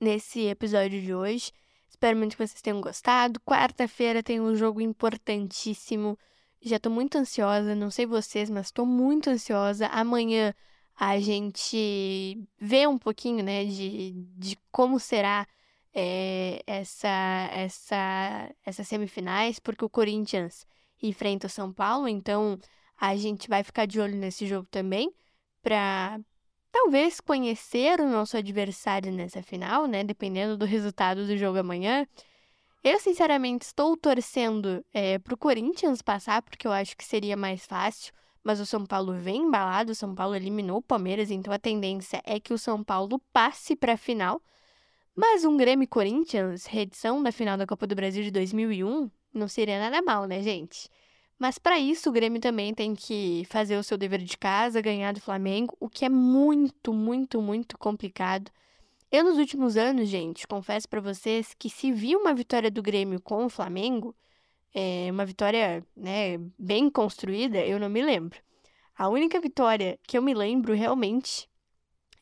nesse 0.00 0.46
episódio 0.46 1.00
de 1.00 1.14
hoje. 1.14 1.52
Espero 1.88 2.16
muito 2.16 2.36
que 2.36 2.46
vocês 2.46 2.60
tenham 2.62 2.80
gostado. 2.80 3.40
Quarta-feira 3.40 4.22
tem 4.22 4.40
um 4.40 4.54
jogo 4.54 4.80
importantíssimo. 4.80 6.18
Já 6.60 6.78
tô 6.78 6.90
muito 6.90 7.16
ansiosa, 7.16 7.74
não 7.74 7.90
sei 7.90 8.06
vocês, 8.06 8.50
mas 8.50 8.70
tô 8.70 8.84
muito 8.84 9.30
ansiosa. 9.30 9.86
Amanhã 9.88 10.54
a 10.96 11.20
gente 11.20 12.38
vê 12.58 12.86
um 12.86 12.98
pouquinho, 12.98 13.44
né, 13.44 13.64
de, 13.64 14.12
de 14.36 14.58
como 14.72 14.98
será 14.98 15.46
é, 15.94 16.62
essa, 16.66 17.48
essa, 17.52 18.54
essas 18.64 18.88
semifinais, 18.88 19.58
porque 19.58 19.84
o 19.84 19.90
Corinthians 19.90 20.66
enfrenta 21.02 21.46
o 21.46 21.50
São 21.50 21.72
Paulo, 21.72 22.08
então 22.08 22.58
a 22.98 23.16
gente 23.16 23.48
vai 23.48 23.62
ficar 23.62 23.86
de 23.86 24.00
olho 24.00 24.16
nesse 24.16 24.46
jogo 24.46 24.66
também, 24.70 25.12
para 25.62 26.18
talvez 26.76 27.22
conhecer 27.22 28.00
o 28.00 28.08
nosso 28.08 28.36
adversário 28.36 29.10
nessa 29.10 29.42
final, 29.42 29.86
né? 29.86 30.04
Dependendo 30.04 30.58
do 30.58 30.66
resultado 30.66 31.26
do 31.26 31.34
jogo 31.34 31.58
amanhã. 31.58 32.06
Eu, 32.84 33.00
sinceramente, 33.00 33.64
estou 33.64 33.96
torcendo 33.96 34.84
é, 34.92 35.18
pro 35.18 35.38
Corinthians 35.38 36.02
passar, 36.02 36.42
porque 36.42 36.66
eu 36.66 36.72
acho 36.72 36.94
que 36.94 37.02
seria 37.02 37.34
mais 37.34 37.64
fácil. 37.64 38.12
Mas 38.44 38.60
o 38.60 38.66
São 38.66 38.84
Paulo 38.84 39.14
vem 39.14 39.42
embalado, 39.42 39.92
o 39.92 39.94
São 39.94 40.14
Paulo 40.14 40.36
eliminou 40.36 40.76
o 40.76 40.82
Palmeiras, 40.82 41.30
então 41.30 41.52
a 41.52 41.58
tendência 41.58 42.20
é 42.24 42.38
que 42.38 42.52
o 42.52 42.58
São 42.58 42.84
Paulo 42.84 43.18
passe 43.32 43.74
para 43.74 43.94
a 43.94 43.96
final. 43.96 44.40
Mas 45.14 45.46
um 45.46 45.56
Grêmio 45.56 45.88
Corinthians, 45.88 46.66
reedição 46.66 47.22
da 47.22 47.32
final 47.32 47.56
da 47.56 47.66
Copa 47.66 47.86
do 47.86 47.94
Brasil 47.96 48.22
de 48.22 48.30
2001, 48.30 49.10
não 49.32 49.48
seria 49.48 49.80
nada 49.80 50.02
mal, 50.02 50.26
né, 50.26 50.42
gente? 50.42 50.90
Mas 51.38 51.58
para 51.58 51.78
isso 51.78 52.08
o 52.08 52.12
Grêmio 52.12 52.40
também 52.40 52.72
tem 52.74 52.94
que 52.94 53.44
fazer 53.50 53.76
o 53.76 53.82
seu 53.82 53.98
dever 53.98 54.22
de 54.22 54.36
casa, 54.38 54.80
ganhar 54.80 55.12
do 55.12 55.20
Flamengo, 55.20 55.76
o 55.78 55.88
que 55.88 56.04
é 56.04 56.08
muito, 56.08 56.92
muito, 56.94 57.42
muito 57.42 57.76
complicado. 57.76 58.50
Eu 59.10 59.24
nos 59.24 59.38
últimos 59.38 59.76
anos, 59.76 60.08
gente, 60.08 60.46
confesso 60.46 60.88
para 60.88 61.00
vocês 61.00 61.54
que 61.54 61.68
se 61.70 61.92
vi 61.92 62.16
uma 62.16 62.34
vitória 62.34 62.70
do 62.70 62.82
Grêmio 62.82 63.20
com 63.20 63.44
o 63.44 63.50
Flamengo, 63.50 64.14
é, 64.74 65.08
uma 65.10 65.24
vitória, 65.26 65.84
né, 65.96 66.38
bem 66.58 66.90
construída, 66.90 67.58
eu 67.58 67.78
não 67.78 67.88
me 67.88 68.02
lembro. 68.02 68.38
A 68.96 69.08
única 69.08 69.40
vitória 69.40 69.98
que 70.08 70.16
eu 70.18 70.22
me 70.22 70.34
lembro 70.34 70.74
realmente 70.74 71.48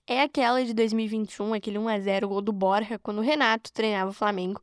é 0.06 0.22
aquela 0.22 0.64
de 0.64 0.74
2021, 0.74 1.54
aquele 1.54 1.78
1 1.78 1.88
a 1.88 2.00
0 2.00 2.28
gol 2.28 2.42
do 2.42 2.52
Borja 2.52 2.98
quando 2.98 3.18
o 3.18 3.22
Renato 3.22 3.72
treinava 3.72 4.10
o 4.10 4.14
Flamengo 4.14 4.60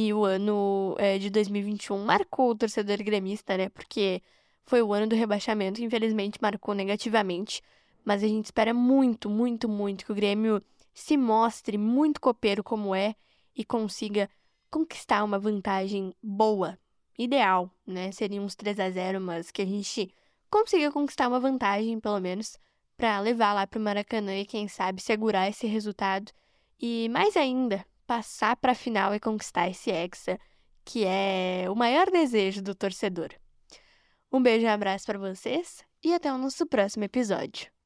e 0.00 0.14
o 0.14 0.24
ano 0.24 0.94
é, 0.96 1.18
de 1.18 1.28
2021 1.28 2.04
marcou 2.04 2.50
o 2.50 2.54
torcedor 2.54 2.98
gremista, 2.98 3.56
né? 3.56 3.68
Porque 3.68 4.22
foi 4.64 4.80
o 4.80 4.92
ano 4.92 5.08
do 5.08 5.16
rebaixamento, 5.16 5.82
infelizmente 5.82 6.38
marcou 6.40 6.72
negativamente. 6.72 7.60
Mas 8.04 8.22
a 8.22 8.28
gente 8.28 8.44
espera 8.44 8.72
muito, 8.72 9.28
muito, 9.28 9.68
muito 9.68 10.04
que 10.04 10.12
o 10.12 10.14
Grêmio 10.14 10.62
se 10.94 11.16
mostre 11.16 11.76
muito 11.76 12.20
copeiro 12.20 12.62
como 12.62 12.94
é 12.94 13.16
e 13.56 13.64
consiga 13.64 14.30
conquistar 14.70 15.24
uma 15.24 15.36
vantagem 15.36 16.14
boa, 16.22 16.78
ideal, 17.18 17.68
né? 17.84 18.12
Seria 18.12 18.40
uns 18.40 18.54
3 18.54 18.78
a 18.78 18.88
0 18.90 19.20
mas 19.20 19.50
que 19.50 19.62
a 19.62 19.66
gente 19.66 20.14
consiga 20.48 20.92
conquistar 20.92 21.26
uma 21.26 21.40
vantagem, 21.40 21.98
pelo 21.98 22.20
menos, 22.20 22.56
para 22.96 23.18
levar 23.18 23.52
lá 23.52 23.66
para 23.66 23.80
o 23.80 23.82
Maracanã 23.82 24.32
e, 24.38 24.46
quem 24.46 24.68
sabe, 24.68 25.02
segurar 25.02 25.48
esse 25.48 25.66
resultado. 25.66 26.30
E 26.80 27.08
mais 27.08 27.36
ainda, 27.36 27.84
passar 28.08 28.56
para 28.56 28.72
a 28.72 28.74
final 28.74 29.14
e 29.14 29.20
conquistar 29.20 29.68
esse 29.68 29.90
Hexa, 29.90 30.40
que 30.82 31.04
é 31.04 31.66
o 31.70 31.76
maior 31.76 32.10
desejo 32.10 32.62
do 32.62 32.74
torcedor. 32.74 33.28
Um 34.32 34.42
beijo 34.42 34.64
e 34.64 34.68
um 34.68 34.72
abraço 34.72 35.04
para 35.04 35.18
vocês 35.18 35.84
e 36.02 36.14
até 36.14 36.32
o 36.32 36.38
nosso 36.38 36.66
próximo 36.66 37.04
episódio. 37.04 37.77